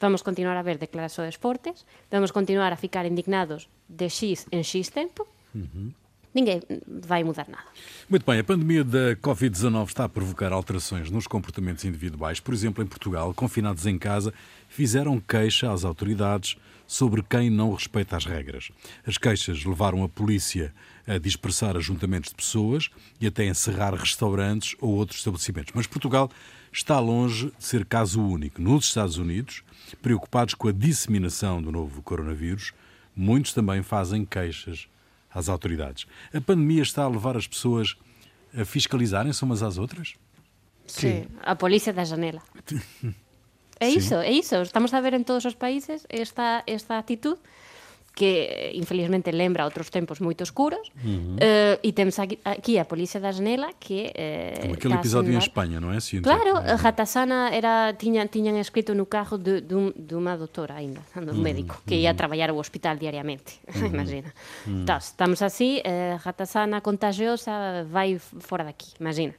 vamos 0.00 0.24
continuar 0.24 0.56
a 0.56 0.66
ver 0.66 0.80
declarações 0.80 1.38
fortes, 1.38 1.86
vamos 2.10 2.32
continuar 2.32 2.72
a 2.72 2.80
ficar 2.80 3.06
indignados 3.06 3.68
de 3.88 4.10
X 4.10 4.48
en 4.50 4.64
X 4.64 4.90
tempo, 4.90 5.28
Uhum. 5.54 5.92
Ninguém 6.34 6.62
vai 6.86 7.22
mudar 7.22 7.46
nada. 7.46 7.64
Muito 8.08 8.24
bem, 8.24 8.38
a 8.38 8.44
pandemia 8.44 8.82
da 8.82 9.14
Covid-19 9.16 9.88
está 9.88 10.04
a 10.04 10.08
provocar 10.08 10.50
alterações 10.50 11.10
nos 11.10 11.26
comportamentos 11.26 11.84
individuais. 11.84 12.40
Por 12.40 12.54
exemplo, 12.54 12.82
em 12.82 12.86
Portugal, 12.86 13.34
confinados 13.34 13.84
em 13.84 13.98
casa, 13.98 14.32
fizeram 14.66 15.20
queixa 15.20 15.70
às 15.70 15.84
autoridades 15.84 16.56
sobre 16.86 17.22
quem 17.22 17.50
não 17.50 17.74
respeita 17.74 18.16
as 18.16 18.24
regras. 18.24 18.70
As 19.06 19.18
queixas 19.18 19.64
levaram 19.64 20.02
a 20.02 20.08
polícia 20.08 20.74
a 21.06 21.18
dispersar 21.18 21.76
ajuntamentos 21.76 22.30
de 22.30 22.36
pessoas 22.36 22.88
e 23.20 23.26
até 23.26 23.44
encerrar 23.44 23.94
restaurantes 23.94 24.74
ou 24.80 24.94
outros 24.94 25.18
estabelecimentos. 25.18 25.72
Mas 25.74 25.86
Portugal 25.86 26.30
está 26.72 26.98
longe 26.98 27.52
de 27.58 27.64
ser 27.64 27.84
caso 27.84 28.22
único. 28.22 28.60
Nos 28.60 28.86
Estados 28.86 29.18
Unidos, 29.18 29.62
preocupados 30.00 30.54
com 30.54 30.68
a 30.68 30.72
disseminação 30.72 31.60
do 31.60 31.70
novo 31.70 32.00
coronavírus, 32.00 32.72
muitos 33.14 33.52
também 33.52 33.82
fazem 33.82 34.24
queixas 34.24 34.88
às 35.34 35.48
autoridades. 35.48 36.06
A 36.32 36.40
pandemia 36.40 36.82
está 36.82 37.04
a 37.04 37.08
levar 37.08 37.36
as 37.36 37.46
pessoas 37.46 37.96
a 38.56 38.64
fiscalizarem-se 38.64 39.42
umas 39.42 39.62
às 39.62 39.78
outras? 39.78 40.14
Sim, 40.86 41.26
a 41.42 41.54
polícia 41.56 41.92
da 41.92 42.04
janela. 42.04 42.42
É 43.80 43.90
Sim. 43.90 43.98
isso, 43.98 44.14
é 44.14 44.30
isso. 44.30 44.54
Estamos 44.62 44.94
a 44.94 45.00
ver 45.00 45.12
em 45.12 45.24
todos 45.24 45.44
os 45.44 45.56
países 45.56 46.06
esta, 46.08 46.62
esta 46.68 46.98
atitude 46.98 47.40
que 48.14 48.70
infelizmente 48.74 49.32
lembra 49.32 49.64
outros 49.64 49.88
tempos 49.88 50.20
moito 50.20 50.44
escuros 50.44 50.84
uh 51.00 51.08
-huh. 51.08 51.76
uh, 51.76 51.76
e 51.80 51.90
temos 51.96 52.20
aquí, 52.20 52.36
aquí 52.44 52.76
a 52.76 52.84
Policía 52.84 53.24
da 53.24 53.32
Janela 53.32 53.72
que 53.80 54.12
uh, 54.12 54.60
Como 54.60 54.74
aquele 54.76 54.94
episodio 55.00 55.32
en 55.32 55.40
España, 55.40 55.80
non 55.80 55.96
é? 55.96 56.00
Sí, 56.00 56.20
claro, 56.20 56.60
uh 56.60 56.62
-huh. 56.62 56.76
Ratasana 56.76 57.56
era 57.56 57.96
tiña, 57.96 58.28
tiñan 58.28 58.60
escrito 58.60 58.92
no 58.92 59.08
carro 59.08 59.40
de, 59.40 59.64
de, 59.64 59.76
de 59.96 60.14
unha 60.14 60.36
doutora 60.36 60.76
ainda, 60.76 61.00
un 61.16 61.40
médico 61.40 61.80
que 61.88 61.96
ia 61.96 62.12
a 62.12 62.16
traballar 62.16 62.52
ao 62.52 62.60
hospital 62.60 63.00
diariamente, 63.00 63.64
imagina. 63.92 64.36
Entón, 64.68 65.00
estamos 65.00 65.40
así, 65.40 65.80
uh, 65.80 66.20
Ratasana 66.20 66.84
contagiosa 66.84 67.88
vai 67.88 68.20
fora 68.20 68.68
daqui, 68.68 68.92
imagina. 69.00 69.32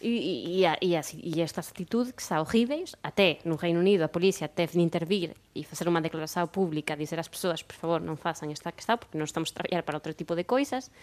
E, 0.00 0.62
e, 0.62 0.66
e, 0.80 0.94
así, 0.94 1.18
e 1.18 1.42
esta 1.42 1.58
actitudes 1.58 2.14
que 2.14 2.22
está 2.22 2.38
horríveis, 2.38 2.94
até 3.02 3.42
no 3.42 3.58
Reino 3.58 3.82
Unido 3.82 4.06
a 4.06 4.14
policía 4.14 4.46
teve 4.46 4.78
de 4.78 4.82
intervir 4.86 5.34
e 5.58 5.66
facer 5.66 5.90
unha 5.90 5.98
declaración 5.98 6.46
pública, 6.46 6.94
dizer 6.94 7.18
ás 7.18 7.26
persoas, 7.26 7.66
por 7.66 7.74
favor, 7.74 7.98
non 7.98 8.14
fazan 8.14 8.54
esta 8.54 8.70
que 8.70 8.78
está, 8.78 8.94
porque 8.94 9.18
non 9.18 9.26
estamos 9.26 9.50
a 9.50 9.58
traballar 9.58 9.82
para 9.82 9.98
outro 9.98 10.14
tipo 10.14 10.38
de 10.38 10.46
coisas, 10.46 10.94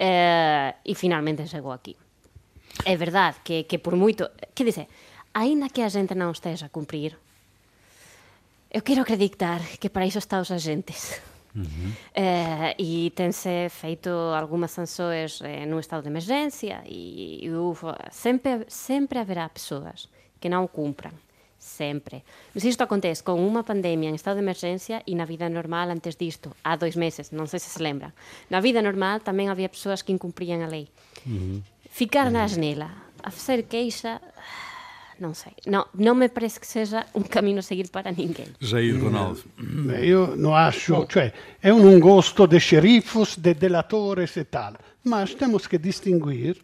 eh, 0.00 0.72
e 0.80 0.92
finalmente 0.96 1.44
chegou 1.44 1.76
aquí. 1.76 1.92
É 2.88 2.96
verdad 2.96 3.36
que, 3.44 3.68
que 3.68 3.76
por 3.76 4.00
moito... 4.00 4.32
Que 4.56 4.64
dice? 4.64 4.88
Ainda 5.36 5.68
que 5.68 5.84
a 5.84 5.92
xente 5.92 6.16
non 6.16 6.32
esteja 6.32 6.66
a 6.66 6.72
cumprir, 6.72 7.20
eu 8.72 8.80
quero 8.80 9.04
acreditar 9.04 9.60
que 9.76 9.92
para 9.92 10.08
iso 10.08 10.24
está 10.24 10.40
os 10.40 10.48
agentes. 10.48 11.20
Uh 11.56 11.64
-huh. 11.64 11.90
eh, 12.14 12.74
e 12.76 13.10
tense 13.16 13.68
feito 13.72 14.10
algunhas 14.36 14.70
sanções 14.70 15.40
eh, 15.40 15.64
no 15.64 15.80
estado 15.80 16.02
de 16.02 16.12
emergência 16.12 16.84
e, 16.84 17.40
e 17.44 17.48
sempre, 18.12 18.66
sempre 18.68 19.18
haverá 19.18 19.48
persoas 19.48 20.12
que 20.38 20.48
non 20.48 20.68
cumpran 20.68 21.16
sempre. 21.58 22.22
Mas 22.54 22.64
isto 22.64 22.82
acontece 22.86 23.26
con 23.26 23.42
unha 23.42 23.66
pandemia 23.66 24.08
en 24.08 24.16
estado 24.16 24.38
de 24.38 24.46
emergencia 24.46 25.02
e 25.04 25.12
na 25.18 25.26
vida 25.26 25.50
normal 25.50 25.90
antes 25.90 26.14
disto, 26.14 26.54
há 26.62 26.78
dois 26.78 26.94
meses, 26.94 27.34
non 27.34 27.50
sei 27.50 27.58
se 27.58 27.68
se 27.68 27.82
lembra. 27.82 28.14
Na 28.48 28.62
vida 28.62 28.80
normal 28.80 29.20
tamén 29.20 29.50
había 29.50 29.68
persoas 29.68 30.06
que 30.06 30.14
incumprían 30.14 30.62
a 30.62 30.70
lei. 30.70 30.86
Uh 31.26 31.34
-huh. 31.34 31.58
Ficar 31.90 32.30
na 32.30 32.46
janela 32.46 33.10
a 33.22 33.30
fazer 33.34 33.66
queixa 33.66 34.22
non 35.18 35.34
sei. 35.34 35.54
No, 35.66 35.88
non 35.92 36.16
me 36.16 36.28
parece 36.28 36.58
que 36.58 36.66
seja 36.66 37.06
un 37.12 37.22
cammino 37.22 37.60
a 37.60 37.62
seguir 37.62 37.90
para 37.90 38.10
ninguém. 38.10 38.54
Jair 38.60 38.96
Ronaldo. 38.98 39.42
Io 40.00 40.34
non 40.34 40.54
acho, 40.54 41.06
cioè, 41.06 41.32
è 41.58 41.70
un, 41.70 41.84
un 41.84 41.98
gosto 41.98 42.46
de 42.46 42.58
xerifos, 42.58 43.38
de 43.38 43.54
delatores 43.54 44.36
e 44.36 44.48
tal, 44.48 44.78
mas 45.02 45.34
temos 45.34 45.66
que 45.66 45.78
distinguir 45.78 46.56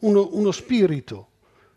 uno, 0.00 0.28
uno 0.32 0.52
spirito 0.52 1.26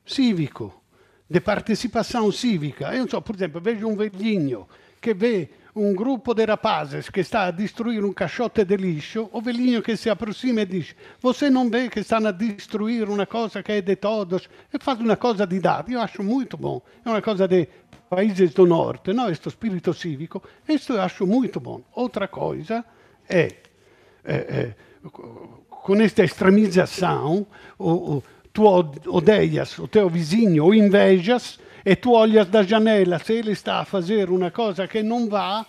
civico, 0.06 0.82
de 1.30 1.40
partecipação 1.40 2.32
cívica. 2.32 2.94
Eu, 2.94 3.08
por 3.22 3.36
exemplo, 3.36 3.62
vejo 3.62 3.88
um 3.88 3.96
velhinho 3.96 4.68
que 5.00 5.14
vê 5.14 5.50
um 5.76 5.94
grupo 5.94 6.34
de 6.34 6.46
rapazes 6.46 7.10
que 7.10 7.22
está 7.22 7.46
a 7.46 7.52
destruir 7.52 8.04
um 8.04 8.14
caixote 8.14 8.66
de 8.66 8.76
lixo, 8.76 9.30
o 9.32 9.42
velhinho 9.42 9.82
que 9.82 9.96
se 9.96 10.10
aproxima 10.10 10.62
e 10.62 10.66
diz: 10.66 10.96
Você 11.22 11.50
não 11.50 11.70
vê 11.70 11.90
que 11.90 12.02
estão 12.02 12.26
a 12.26 12.32
destruir 12.32 13.10
uma 13.10 13.26
coisa 13.26 13.64
que 13.64 13.72
é 13.72 13.82
de 13.82 13.96
todos? 13.96 14.50
E 14.74 14.78
faz 14.80 15.00
uma 15.00 15.16
coisa 15.16 15.48
de 15.48 15.56
idade. 15.56 15.94
Eu 15.94 16.02
acho 16.02 16.24
muito 16.24 16.58
bom. 16.58 16.82
É 17.06 17.10
uma 17.10 17.22
coisa 17.22 17.48
de 17.48 17.68
países 18.10 18.54
do 18.54 18.66
norte, 18.66 19.14
não? 19.14 19.30
Este 19.30 19.48
espírito 19.48 19.94
cívico. 19.94 20.44
Isso 20.68 20.94
eu 20.94 21.02
acho 21.02 21.26
muito 21.26 21.60
bom. 21.60 21.82
Outra 21.94 22.28
coisa 22.28 22.84
é, 23.30 23.56
é, 24.26 24.36
é 24.36 24.76
com 25.70 25.96
esta 25.96 26.24
extremização, 26.24 27.48
o, 27.78 27.90
o, 27.90 28.24
tu 28.54 28.66
odeias 29.08 29.78
o 29.80 29.88
teu 29.88 30.10
vizinho 30.10 30.66
ou 30.66 30.76
invejas 30.76 31.60
e 31.86 31.96
tu 31.96 32.12
olhas 32.12 32.48
da 32.48 32.64
janela, 32.64 33.18
se 33.20 33.34
ele 33.34 33.52
está 33.52 33.80
a 33.80 33.86
fazer 33.86 34.30
uma 34.30 34.52
coisa 34.52 34.88
que 34.88 35.02
não 35.02 35.28
vá, 35.28 35.66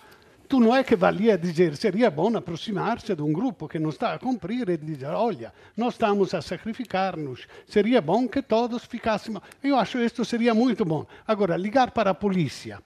tu 0.48 0.60
não 0.60 0.76
é 0.76 0.84
que 0.84 0.94
vai 0.94 1.10
ali 1.10 1.30
a 1.30 1.36
dizer, 1.36 1.74
seria 1.76 2.10
bom 2.10 2.36
aproximar-se 2.36 3.14
de 3.14 3.22
um 3.22 3.32
grupo 3.32 3.66
que 3.66 3.78
não 3.78 3.88
está 3.88 4.12
a 4.12 4.18
cumprir 4.18 4.68
e 4.68 4.76
dizer, 4.76 5.06
olha, 5.06 5.52
nós 5.74 5.94
estamos 5.94 6.34
a 6.34 6.42
sacrificar-nos, 6.42 7.46
seria 7.66 8.02
bom 8.02 8.28
que 8.28 8.42
todos 8.42 8.84
ficássemos. 8.84 9.40
Eu 9.64 9.76
acho 9.76 9.96
que 9.96 10.04
isto 10.04 10.24
seria 10.24 10.52
muito 10.52 10.84
bom. 10.84 11.06
Agora, 11.26 11.56
ligar 11.56 11.92
para 11.92 12.10
a 12.10 12.14
polícia 12.14 12.78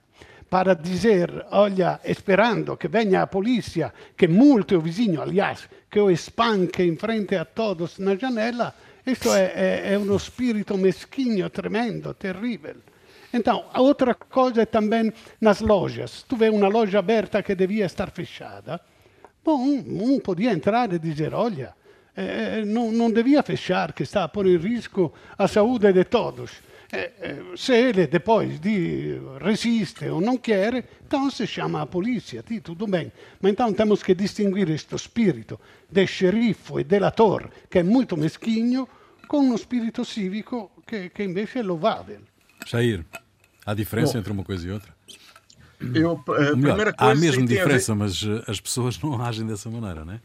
para 0.49 0.75
dizer, 0.75 1.45
olha, 1.51 1.99
esperando 2.05 2.77
que 2.77 2.87
venha 2.87 3.23
a 3.23 3.27
polícia, 3.27 3.93
que 4.17 4.29
multe 4.29 4.77
o 4.77 4.81
vizinho, 4.81 5.21
aliás, 5.21 5.69
que 5.91 5.99
o 5.99 6.09
espanque 6.09 6.85
em 6.85 6.97
frente 6.97 7.35
a 7.35 7.45
todos 7.45 7.99
na 7.99 8.15
janela, 8.15 8.73
isso 9.07 9.33
é, 9.33 9.53
é, 9.55 9.93
é 9.95 9.99
um 9.99 10.17
espírito 10.17 10.77
mesquinho, 10.77 11.49
tremendo, 11.49 12.13
terrível. 12.15 12.77
Então, 13.33 13.67
a 13.73 13.81
outra 13.81 14.15
coisa 14.15 14.63
é 14.63 14.67
também 14.67 15.13
nas 15.41 15.61
lojas. 15.61 16.25
Tu 16.29 16.37
vê 16.37 16.49
uma 16.49 16.69
loja 16.69 16.99
aberta 16.99 17.43
que 17.43 17.55
devia 17.55 17.85
estar 17.85 18.11
fechada. 18.11 18.81
Bom, 19.45 19.59
um, 19.59 20.15
um 20.15 20.21
podia 20.21 20.51
entrar 20.51 20.93
e 20.93 20.99
dizer, 20.99 21.35
olha, 21.35 21.75
eh, 22.17 22.65
não, 22.65 22.91
não 22.91 23.11
devia 23.11 23.43
fechar, 23.43 23.93
que 23.93 24.03
está 24.03 24.25
a 24.25 24.29
pôr 24.29 24.47
em 24.47 24.57
risco 24.57 25.13
a 25.39 25.47
saúde 25.47 25.93
de 25.93 26.05
todos. 26.05 26.51
Eh, 26.91 27.13
eh, 27.21 27.37
se 27.57 27.75
ele 27.75 28.07
depois 28.07 28.59
de, 28.59 29.21
resiste 29.41 30.07
ou 30.07 30.21
não 30.21 30.39
quer, 30.39 30.85
então 31.07 31.31
se 31.31 31.47
chama 31.47 31.83
a 31.83 31.87
polícia, 31.87 32.43
ti, 32.43 32.61
tudo 32.61 32.87
bem. 32.87 33.13
Mas 33.41 33.53
então 33.53 33.73
temos 33.73 34.03
que 34.03 34.15
distinguir 34.15 34.71
este 34.71 34.97
spirito 34.97 35.61
de 35.91 36.07
xeriffo 36.07 36.81
e 36.81 36.85
delator, 36.85 37.51
que 37.69 37.81
é 37.81 37.83
muito 37.83 38.17
mesquinho, 38.17 38.89
com 39.27 39.41
um 39.41 39.55
espírito 39.55 40.05
cívico 40.05 40.71
que, 40.87 41.09
que 41.11 41.25
invece 41.25 41.59
é 41.59 41.63
louvável. 41.63 42.21
Jair, 42.67 43.05
há 43.65 43.75
diferença 43.75 44.15
Bom, 44.15 44.19
entre 44.19 44.33
uma 44.33 44.45
coisa 44.45 44.67
e 44.67 44.71
outra? 44.71 44.95
Eu, 45.81 46.23
a 46.29 46.57
melhor, 46.57 46.77
primeira 46.77 46.93
coisa 46.93 47.13
há 47.13 47.15
mesmo 47.15 47.47
diferença, 47.47 47.93
ver... 47.93 47.99
mas 47.99 48.23
eh, 48.23 48.45
as 48.51 48.61
pessoas 48.61 48.99
não 48.99 49.21
agem 49.23 49.47
dessa 49.47 49.69
maneira, 49.69 50.05
não 50.05 50.15
é? 50.15 50.21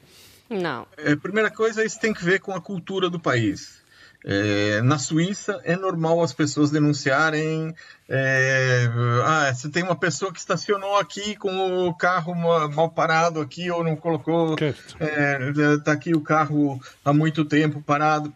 Não. 0.50 0.88
A 0.98 1.18
primeira 1.22 1.50
coisa, 1.50 1.84
isso 1.84 2.00
tem 2.00 2.14
que 2.14 2.24
ver 2.24 2.40
com 2.40 2.54
a 2.54 2.62
cultura 2.62 3.10
do 3.10 3.20
país. 3.20 3.82
É, 4.24 4.82
na 4.84 5.00
Suíça 5.00 5.60
é 5.64 5.76
normal 5.76 6.22
as 6.22 6.32
pessoas 6.32 6.70
denunciarem. 6.70 7.74
É, 8.08 8.88
ah, 9.26 9.54
se 9.54 9.70
tem 9.70 9.84
uma 9.84 9.96
pessoa 9.96 10.32
que 10.32 10.40
estacionou 10.40 10.98
aqui 10.98 11.36
com 11.36 11.88
o 11.88 11.94
carro 11.94 12.36
mal 12.36 12.90
parado 12.92 13.42
aqui 13.42 13.72
ou 13.72 13.84
não 13.84 13.96
colocou, 13.96 14.56
está 14.56 15.92
é, 15.92 15.96
aqui 15.96 16.14
o 16.14 16.22
carro 16.22 16.80
há 17.04 17.12
muito 17.12 17.44
tempo 17.46 17.82
parado. 17.82 18.32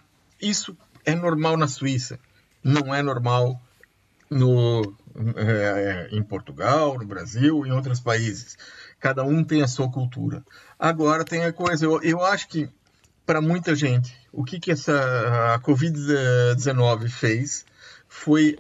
Isso 0.45 0.77
é 1.03 1.15
normal 1.15 1.57
na 1.57 1.67
Suíça, 1.67 2.19
não 2.63 2.93
é 2.93 3.01
normal 3.01 3.59
no, 4.29 4.95
é, 5.35 6.09
em 6.11 6.21
Portugal, 6.21 6.99
no 6.99 7.05
Brasil, 7.05 7.65
em 7.65 7.71
outros 7.71 7.99
países. 7.99 8.55
Cada 8.99 9.23
um 9.23 9.43
tem 9.43 9.63
a 9.63 9.67
sua 9.67 9.91
cultura. 9.91 10.45
Agora 10.77 11.25
tem 11.25 11.43
a 11.43 11.51
coisa, 11.51 11.85
eu, 11.85 11.99
eu 12.03 12.23
acho 12.23 12.47
que 12.47 12.69
para 13.25 13.41
muita 13.41 13.73
gente, 13.73 14.15
o 14.31 14.43
que, 14.43 14.59
que 14.59 14.71
essa 14.71 15.55
a 15.55 15.59
Covid-19 15.61 17.09
fez 17.09 17.65
foi 18.07 18.59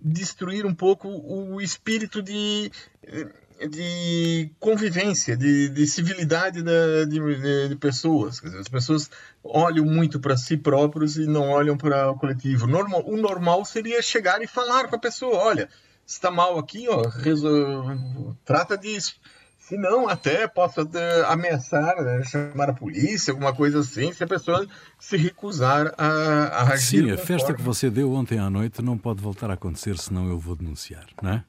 destruir 0.00 0.64
um 0.64 0.74
pouco 0.74 1.08
o 1.08 1.60
espírito 1.60 2.22
de 2.22 2.70
de 3.70 4.50
convivência, 4.58 5.36
de, 5.36 5.68
de 5.68 5.86
civilidade 5.86 6.62
da, 6.62 7.04
de, 7.04 7.68
de, 7.68 7.76
pessoas. 7.76 8.40
Dizer, 8.40 8.58
as 8.58 8.68
pessoas 8.68 9.10
olham 9.42 9.84
muito 9.84 10.18
para 10.18 10.36
si 10.36 10.56
próprios 10.56 11.16
e 11.16 11.26
não 11.26 11.50
olham 11.50 11.76
para 11.76 12.10
o 12.10 12.18
coletivo. 12.18 12.66
Normal, 12.66 13.04
o 13.06 13.16
normal 13.16 13.64
seria 13.64 14.02
chegar 14.02 14.42
e 14.42 14.46
falar 14.46 14.88
com 14.88 14.96
a 14.96 14.98
pessoa: 14.98 15.38
olha, 15.38 15.68
está 16.06 16.30
mal 16.30 16.58
aqui, 16.58 16.86
ó, 16.88 17.02
resol... 17.08 18.36
trata 18.44 18.76
disso. 18.76 19.16
Se 19.58 19.78
não, 19.78 20.06
até 20.06 20.46
possa 20.46 20.86
ameaçar, 21.26 21.96
né, 22.02 22.22
chamar 22.24 22.68
a 22.68 22.74
polícia, 22.74 23.32
alguma 23.32 23.54
coisa 23.54 23.80
assim, 23.80 24.12
se 24.12 24.22
a 24.22 24.26
pessoa 24.26 24.66
se 24.98 25.16
recusar 25.16 25.94
a, 25.96 26.06
a 26.06 26.62
agir. 26.74 27.04
Sim, 27.04 27.10
a 27.10 27.16
festa 27.16 27.54
que 27.54 27.62
você 27.62 27.88
deu 27.88 28.12
ontem 28.12 28.38
à 28.38 28.50
noite 28.50 28.82
não 28.82 28.98
pode 28.98 29.22
voltar 29.22 29.50
a 29.50 29.54
acontecer, 29.54 29.96
senão 29.96 30.28
eu 30.28 30.38
vou 30.38 30.54
denunciar, 30.54 31.06
não 31.22 31.30
é? 31.30 31.44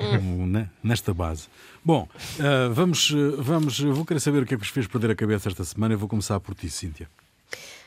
Hum. 0.00 0.66
nesta 0.82 1.14
base. 1.14 1.48
Bom, 1.84 2.08
uh, 2.40 2.72
vamos, 2.72 3.10
vamos, 3.38 3.78
vou 3.78 4.04
querer 4.04 4.20
saber 4.20 4.42
o 4.42 4.46
que 4.46 4.54
é 4.54 4.56
que 4.56 4.64
vos 4.64 4.72
fez 4.72 4.86
perder 4.86 5.12
a 5.12 5.14
cabeça 5.14 5.48
esta 5.48 5.64
semana. 5.64 5.94
Eu 5.94 5.98
vou 5.98 6.08
começar 6.08 6.40
por 6.40 6.54
ti, 6.54 6.68
Cíntia. 6.68 7.08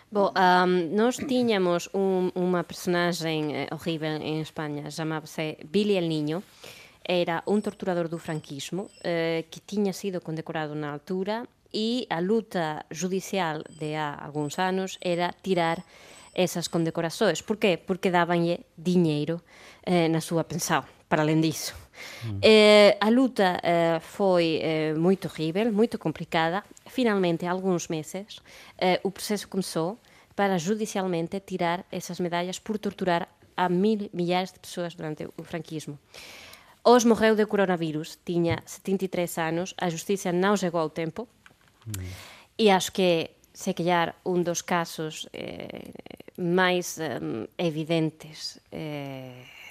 Bom, 0.10 0.32
um, 0.32 0.96
nós 0.96 1.17
tínhamos 1.17 1.89
um, 1.93 2.32
uma 2.34 2.63
personagem 2.63 3.54
eh, 3.54 3.67
horrível 3.72 4.15
em 4.22 4.39
Espanha, 4.39 4.89
chamava-se 4.89 5.58
Billy 5.65 5.98
el 5.98 6.08
Niño. 6.08 6.41
Era 7.04 7.43
um 7.46 7.60
torturador 7.60 8.08
do 8.08 8.17
franquismo 8.17 8.84
uh, 8.84 9.43
que 9.52 9.60
tinha 9.60 9.91
sido 9.91 10.22
condecorado 10.22 10.76
na 10.76 10.91
altura 10.91 11.46
e 11.74 12.08
a 12.10 12.22
luta 12.22 12.86
judicial 12.89 13.63
de 13.70 13.96
há 13.96 14.17
alguns 14.24 14.58
anos 14.58 14.98
era 15.02 15.34
tirar 15.43 15.84
esas 16.34 16.70
condecorações. 16.70 17.41
Por 17.41 17.58
quê? 17.58 17.78
Porque 17.78 18.10
dabanlle 18.10 18.62
dinheiro 18.78 19.41
eh, 19.84 20.08
na 20.08 20.22
súa 20.22 20.43
pensão, 20.43 20.86
para 21.10 21.22
além 21.22 21.41
disso. 21.41 21.76
Eh, 22.42 22.98
a 23.00 23.10
luta 23.10 23.60
eh, 23.64 24.00
foi 24.02 24.60
eh, 24.62 24.94
moito 24.96 25.28
horrível, 25.28 25.71
moito 25.71 25.98
complicada. 25.98 26.63
Finalmente, 26.86 27.46
há 27.46 27.52
alguns 27.52 27.88
meses, 27.88 28.40
eh, 28.78 29.00
o 29.04 29.12
processo 29.12 29.48
começou 29.48 29.98
para 30.36 30.58
judicialmente 30.58 31.40
tirar 31.40 31.86
essas 31.92 32.19
medallas 32.19 32.60
por 32.60 32.78
torturar 32.78 33.28
a 33.56 33.69
mil 33.69 34.10
milhares 34.13 34.54
de 34.54 34.60
pessoas 34.60 34.94
durante 34.94 35.28
o 35.38 35.44
franquismo. 35.44 35.98
Os 36.84 37.04
morreu 37.04 37.36
de 37.36 37.46
coronavírus, 37.46 38.19
tiña 38.24 38.62
73 38.65 39.38
anos, 39.40 39.74
a 39.78 39.90
justicia 39.90 40.32
non 40.32 40.56
chegou 40.56 40.80
ao 40.80 40.90
tempo, 40.90 41.28
E 42.58 42.69
acho 42.69 42.92
que 42.92 43.38
se 43.54 43.74
calhar 43.74 44.15
un 44.26 44.44
dos 44.44 44.62
casos 44.62 45.30
eh, 45.34 45.94
máis 46.38 46.98
eh, 46.98 47.48
evidentes 47.58 48.62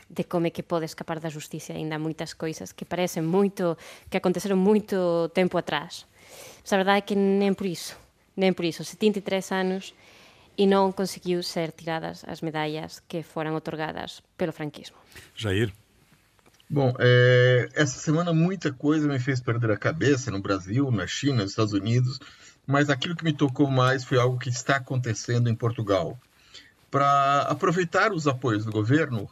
de 0.08 0.24
como 0.24 0.46
é 0.46 0.50
que 0.50 0.62
pode 0.62 0.84
escapar 0.84 1.18
da 1.18 1.28
justicia 1.28 1.74
aínda 1.74 1.98
moitas 1.98 2.34
coisas 2.34 2.72
que 2.72 2.84
parecen 2.84 3.26
moito 3.26 3.76
que 4.10 4.16
aconteceron 4.16 4.56
moito 4.56 5.28
tempo 5.34 5.58
atrás. 5.58 6.06
Mas 6.62 6.72
a 6.72 6.76
verdade 6.76 6.98
é 6.98 7.06
que 7.06 7.16
nem 7.16 7.54
por 7.54 7.66
iso, 7.66 7.94
nem 8.36 8.52
por 8.52 8.64
iso, 8.64 8.84
73 8.84 9.52
anos 9.52 9.94
e 10.56 10.66
non 10.66 10.92
conseguiu 10.96 11.42
ser 11.42 11.72
tiradas 11.72 12.24
as 12.24 12.40
medallas 12.40 13.02
que 13.04 13.22
foran 13.22 13.52
otorgadas 13.52 14.24
pelo 14.36 14.52
franquismo. 14.52 14.96
Jair? 15.36 15.72
Bom, 16.68 16.94
é, 16.98 17.68
essa 17.74 17.98
semana 17.98 18.32
muita 18.32 18.72
coisa 18.72 19.06
me 19.06 19.20
fez 19.20 19.40
perder 19.40 19.70
a 19.70 19.76
cabeça 19.76 20.30
no 20.30 20.40
Brasil, 20.40 20.90
na 20.90 21.06
China, 21.06 21.42
nos 21.42 21.52
Estados 21.52 21.72
Unidos, 21.72 22.18
mas 22.66 22.90
aquilo 22.90 23.14
que 23.14 23.22
me 23.22 23.32
tocou 23.32 23.70
mais 23.70 24.02
foi 24.02 24.18
algo 24.18 24.38
que 24.38 24.48
está 24.48 24.76
acontecendo 24.76 25.48
em 25.48 25.54
Portugal. 25.54 26.18
Para 26.90 27.42
aproveitar 27.42 28.12
os 28.12 28.26
apoios 28.26 28.64
do 28.64 28.72
governo, 28.72 29.30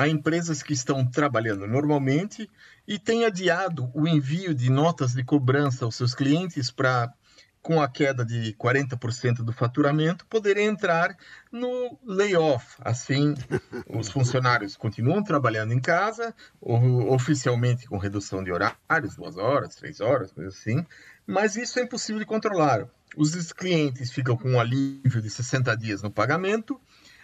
há 0.00 0.08
empresas 0.08 0.62
que 0.62 0.72
estão 0.72 1.04
trabalhando 1.04 1.66
normalmente 1.66 2.50
e 2.88 2.98
têm 2.98 3.26
adiado 3.26 3.90
o 3.94 4.08
envio 4.08 4.54
de 4.54 4.70
notas 4.70 5.12
de 5.12 5.22
cobrança 5.22 5.84
aos 5.84 5.94
seus 5.94 6.14
clientes 6.14 6.70
para 6.70 7.12
com 7.60 7.82
a 7.82 7.86
queda 7.86 8.24
de 8.24 8.54
40% 8.54 9.42
do 9.42 9.52
faturamento, 9.52 10.24
poderem 10.24 10.68
entrar 10.68 11.14
no 11.52 11.98
layoff. 12.06 12.76
Assim, 12.80 13.34
os 13.86 14.08
funcionários 14.08 14.78
continuam 14.78 15.22
trabalhando 15.22 15.74
em 15.74 15.78
casa, 15.78 16.34
oficialmente 16.58 17.86
com 17.86 17.98
redução 17.98 18.42
de 18.42 18.50
horários, 18.50 19.14
duas 19.14 19.36
horas, 19.36 19.74
três 19.74 20.00
horas, 20.00 20.32
coisa 20.32 20.48
assim, 20.48 20.86
mas 21.26 21.56
isso 21.56 21.78
é 21.78 21.82
impossível 21.82 22.18
de 22.18 22.24
controlar. 22.24 22.88
Os 23.14 23.52
clientes 23.52 24.10
ficam 24.10 24.38
com 24.38 24.52
um 24.52 24.60
alívio 24.60 25.20
de 25.20 25.28
60 25.28 25.76
dias 25.76 26.00
no 26.00 26.10
pagamento, 26.10 26.80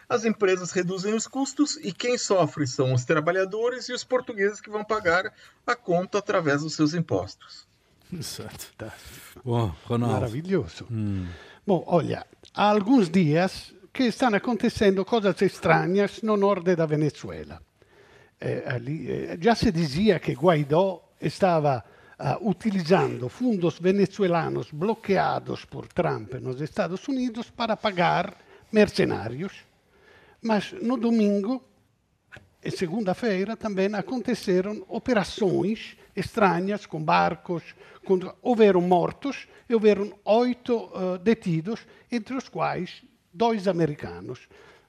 as 0.09 0.25
empresas 0.25 0.71
reduzem 0.71 1.15
os 1.15 1.27
custos 1.27 1.77
e 1.83 1.93
quem 1.93 2.17
sofre 2.17 2.67
são 2.67 2.95
os 2.95 3.05
trabalhadores 3.05 3.89
e 3.89 3.93
os 3.93 4.05
portugueses 4.05 4.61
que 4.61 4.71
vão 4.71 4.85
pagar 4.85 5.33
a 5.67 5.75
conta 5.75 6.19
através 6.19 6.63
dos 6.63 6.75
seus 6.75 6.95
impostos. 6.95 7.67
Exato. 8.13 8.73
Bom, 9.45 9.75
Ronaldo. 9.85 10.15
Maravilhoso. 10.15 10.87
Hum. 10.91 11.27
Bom, 11.67 11.83
olha, 11.87 12.25
há 12.55 12.71
alguns 12.71 13.11
dias 13.11 13.75
que 13.93 14.05
estão 14.05 14.33
acontecendo 14.35 15.05
coisas 15.05 15.41
estranhas 15.43 16.23
no 16.23 16.37
norte 16.37 16.77
da 16.77 16.87
Venezuela. 16.87 17.61
Eh, 18.41 18.63
ali, 18.67 19.11
eh, 19.11 19.39
já 19.41 19.55
se 19.55 19.73
dizia 19.73 20.21
que 20.21 20.35
Guaidó 20.35 21.03
estava 21.21 21.83
uh, 22.21 22.49
utilizando 22.49 23.29
fundos 23.29 23.79
venezuelanos 23.81 24.71
bloqueados 24.71 25.65
por 25.65 25.89
Trump 25.89 26.35
nos 26.35 26.61
Estados 26.61 27.09
Unidos 27.09 27.51
para 27.51 27.77
pagar 27.77 28.37
mercenários. 28.71 29.66
Mas 30.43 30.73
no 30.73 30.97
domingo 30.97 31.63
e 32.63 32.71
segunda-feira 32.71 33.57
também 33.57 33.95
aconteceram 33.95 34.85
operações 34.89 35.97
estranhas 36.15 36.85
com 36.85 37.03
barcos, 37.03 37.63
com, 38.05 38.19
houveram 38.43 38.81
mortos 38.81 39.47
e 39.69 39.75
houveram 39.75 40.13
oito 40.25 40.77
uh, 40.77 41.19
detidos, 41.19 41.87
entre 42.11 42.35
os 42.35 42.49
quais 42.49 43.03
dois 43.33 43.69
americanos. 43.69 44.49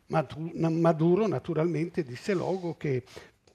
Maduro, 0.10 1.28
naturalmente, 1.28 2.02
disse 2.02 2.34
logo 2.34 2.76
que 2.76 3.04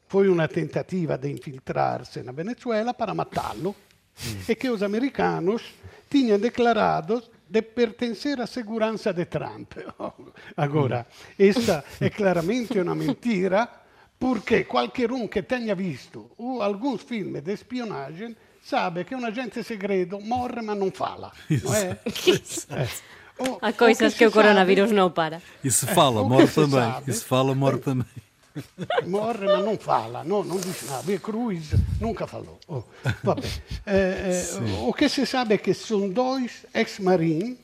foi 0.07 0.29
uma 0.29 0.47
tentativa 0.47 1.17
de 1.17 1.31
infiltrar-se 1.31 2.23
na 2.23 2.33
Venezuela 2.33 2.93
para 2.93 3.15
matá-lo 3.15 3.75
mm. 3.75 4.51
e 4.51 4.55
que 4.55 4.69
os 4.69 4.83
americanos 4.83 5.63
tinham 6.11 6.39
declarado 6.39 7.23
de 7.53 7.61
pertencer 7.61 8.41
à 8.41 8.47
segurança 8.47 9.13
de 9.13 9.27
Trump. 9.27 9.75
Agora, 10.57 11.07
esta 11.39 11.85
é 12.01 12.09
claramente 12.09 12.81
uma 12.81 12.95
mentira, 12.95 13.69
porque 14.19 14.65
qualquer 14.65 15.13
um 15.13 15.29
que 15.29 15.43
tenha 15.43 15.75
visto 15.75 16.31
alguns 16.63 17.03
filmes 17.03 17.43
de 17.43 17.53
espionagem 17.53 18.35
sabe 18.63 19.05
que 19.05 19.15
um 19.15 19.27
agente 19.27 19.63
segreto 19.63 20.19
morre 20.19 20.63
mas 20.63 20.79
não 20.79 20.91
fala. 20.91 21.31
Não 21.51 21.75
é? 21.75 21.99
é. 22.71 22.89
Há 23.61 23.73
coisas 23.73 24.15
que, 24.15 24.21
que 24.21 24.27
o 24.27 24.33
coronavírus 24.33 24.89
sabe, 24.89 24.97
não 24.97 25.11
para. 25.11 25.43
E 25.63 25.71
se 25.71 25.87
fala, 25.89 26.27
morre 26.27 26.47
também. 26.47 27.03
E 27.07 27.13
se 27.13 27.25
fala, 27.25 27.55
morre 27.55 27.79
também. 27.79 28.07
Morre, 29.07 29.47
ma 29.47 29.59
non 29.59 29.79
fala, 29.79 30.23
no, 30.23 30.43
non 30.43 30.61
dice 30.61 30.87
nada. 30.87 31.03
Beh, 31.03 31.21
Cruz 31.21 31.75
nunca 31.99 32.27
falou. 32.27 32.59
Oh, 32.67 32.85
vabbè. 33.23 33.47
Eh, 33.85 34.47
eh, 34.55 34.61
o 34.81 34.93
que 34.93 35.09
se 35.09 35.25
sabe 35.25 35.55
é 35.55 35.59
que 35.59 35.75
são 35.75 36.09
dois 36.09 36.67
ex-marines 36.73 37.57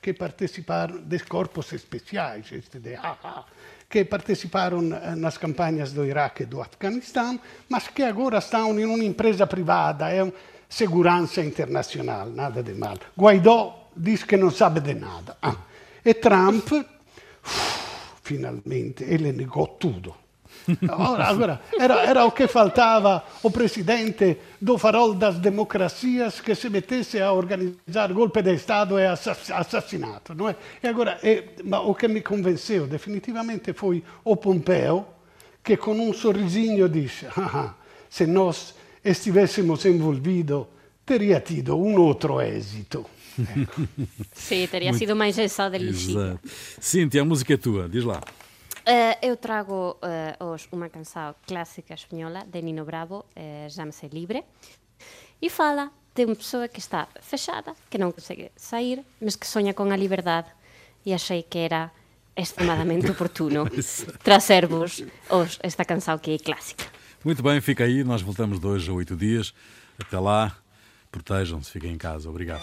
que 0.00 0.14
participaram 0.14 1.02
dos 1.02 1.22
corpos 1.22 1.72
especiais, 1.72 2.52
este 2.52 2.78
de 2.78 2.94
AHA, 2.94 3.44
que 3.88 4.04
participaram 4.04 4.80
nas 4.80 5.36
campanhas 5.36 5.92
do 5.92 6.04
Iraque 6.04 6.44
e 6.44 6.46
do 6.46 6.60
Afeganistão, 6.60 7.40
mas 7.68 7.88
que 7.88 8.04
agora 8.04 8.38
estão 8.38 8.78
em 8.78 8.84
uma 8.84 9.04
empresa 9.04 9.46
privada, 9.46 10.10
é 10.10 10.32
segurança 10.68 11.42
internacional, 11.42 12.28
nada 12.30 12.62
de 12.62 12.74
mal. 12.74 12.98
Guaidó 13.16 13.90
diz 13.96 14.22
que 14.24 14.36
não 14.36 14.50
sabe 14.50 14.80
de 14.80 14.94
nada. 14.94 15.36
Ah. 15.42 15.56
E 16.04 16.14
Trump, 16.14 16.68
finalmente, 18.22 19.02
ele 19.02 19.32
negou 19.32 19.66
tudo. 19.66 20.14
Ora, 20.90 21.24
agora, 21.24 21.60
era, 21.78 21.94
era, 22.02 22.24
o 22.24 22.32
que 22.32 22.46
faltava 22.48 23.22
o 23.42 23.50
presidente 23.50 24.38
do 24.60 24.76
farol 24.76 25.14
das 25.14 25.38
democracias 25.38 26.40
que 26.40 26.54
se 26.54 26.68
mettesse 26.68 27.20
a 27.20 27.32
organizar 27.32 28.12
golpe 28.12 28.42
de 28.42 28.54
Estado 28.54 28.98
e 28.98 29.06
assassinato. 29.06 30.34
Não 30.34 30.48
é? 30.48 30.56
E 30.82 30.88
agora, 30.88 31.18
é, 31.22 31.44
o 31.84 31.94
que 31.94 32.08
me 32.08 32.20
convenceu 32.20 32.86
definitivamente 32.86 33.72
foi 33.72 34.02
o 34.24 34.36
Pompeo, 34.36 35.06
que 35.62 35.76
com 35.76 35.92
um 35.92 36.12
sorrisinho 36.12 36.88
disse: 36.88 37.26
ah, 37.26 37.50
ah 37.54 37.74
se 38.08 38.26
nós 38.26 38.74
estivéssemos 39.04 39.84
envolvidos, 39.84 40.66
teria 41.04 41.40
tido 41.40 41.76
um 41.76 42.00
outro 42.00 42.40
êxito. 42.40 43.06
Sim, 44.32 44.66
teria 44.66 44.90
Muito... 44.90 44.98
sido 44.98 45.14
mais 45.14 45.38
essa 45.38 45.68
delícia. 45.68 46.40
Cíntia, 46.80 47.22
a 47.22 47.24
música 47.24 47.54
é 47.54 47.56
tua, 47.56 47.88
diz 47.88 48.04
lá. 48.04 48.20
Uh, 48.86 49.18
eu 49.20 49.36
trago 49.36 49.96
uh, 49.98 50.44
hoje 50.44 50.68
uma 50.70 50.88
canção 50.88 51.34
clássica 51.44 51.92
espanhola 51.92 52.46
de 52.46 52.62
Nino 52.62 52.84
Bravo, 52.84 53.24
uh, 53.36 53.68
chama-se 53.68 54.06
Libre, 54.06 54.44
e 55.42 55.50
fala 55.50 55.90
de 56.14 56.24
uma 56.24 56.36
pessoa 56.36 56.68
que 56.68 56.78
está 56.78 57.08
fechada, 57.20 57.74
que 57.90 57.98
não 57.98 58.12
consegue 58.12 58.52
sair, 58.54 59.04
mas 59.20 59.34
que 59.34 59.44
sonha 59.44 59.74
com 59.74 59.90
a 59.90 59.96
liberdade. 59.96 60.46
E 61.04 61.12
achei 61.12 61.42
que 61.42 61.58
era 61.58 61.90
extremadamente 62.36 63.10
oportuno 63.10 63.68
trazer-vos 64.22 65.02
hoje 65.28 65.58
esta 65.64 65.84
canção 65.84 66.16
que 66.16 66.34
é 66.34 66.38
clássica. 66.38 66.84
Muito 67.24 67.42
bem, 67.42 67.60
fica 67.60 67.82
aí. 67.82 68.04
Nós 68.04 68.22
voltamos 68.22 68.60
de 68.60 68.66
hoje 68.68 68.88
a 68.88 68.94
oito 68.94 69.16
dias. 69.16 69.52
Até 69.98 70.16
lá, 70.16 70.56
protejam-se, 71.10 71.72
fiquem 71.72 71.92
em 71.92 71.98
casa. 71.98 72.30
Obrigado. 72.30 72.62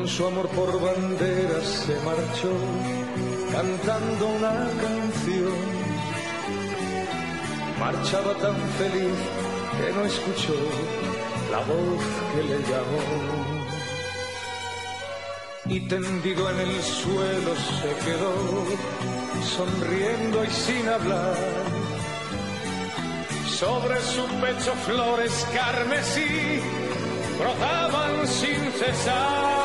Con 0.00 0.08
su 0.08 0.26
amor 0.26 0.48
por 0.48 0.80
banderas 0.80 1.66
se 1.84 1.94
marchó 2.00 2.52
cantando 3.52 4.28
una 4.28 4.54
canción. 4.80 5.52
Marchaba 7.78 8.32
tan 8.36 8.56
feliz 8.78 9.18
que 9.76 9.92
no 9.92 10.04
escuchó 10.06 10.54
la 11.50 11.58
voz 11.58 12.02
que 12.32 12.42
le 12.44 12.58
llamó. 12.70 13.02
Y 15.66 15.80
tendido 15.80 16.48
en 16.48 16.60
el 16.60 16.82
suelo 16.82 17.54
se 17.56 17.90
quedó, 18.06 18.34
sonriendo 19.54 20.44
y 20.44 20.50
sin 20.50 20.88
hablar. 20.88 21.36
Sobre 23.46 24.00
su 24.00 24.24
pecho 24.40 24.72
flores 24.86 25.46
carmesí 25.52 26.60
brotaban 27.38 28.26
sin 28.26 28.72
cesar. 28.72 29.59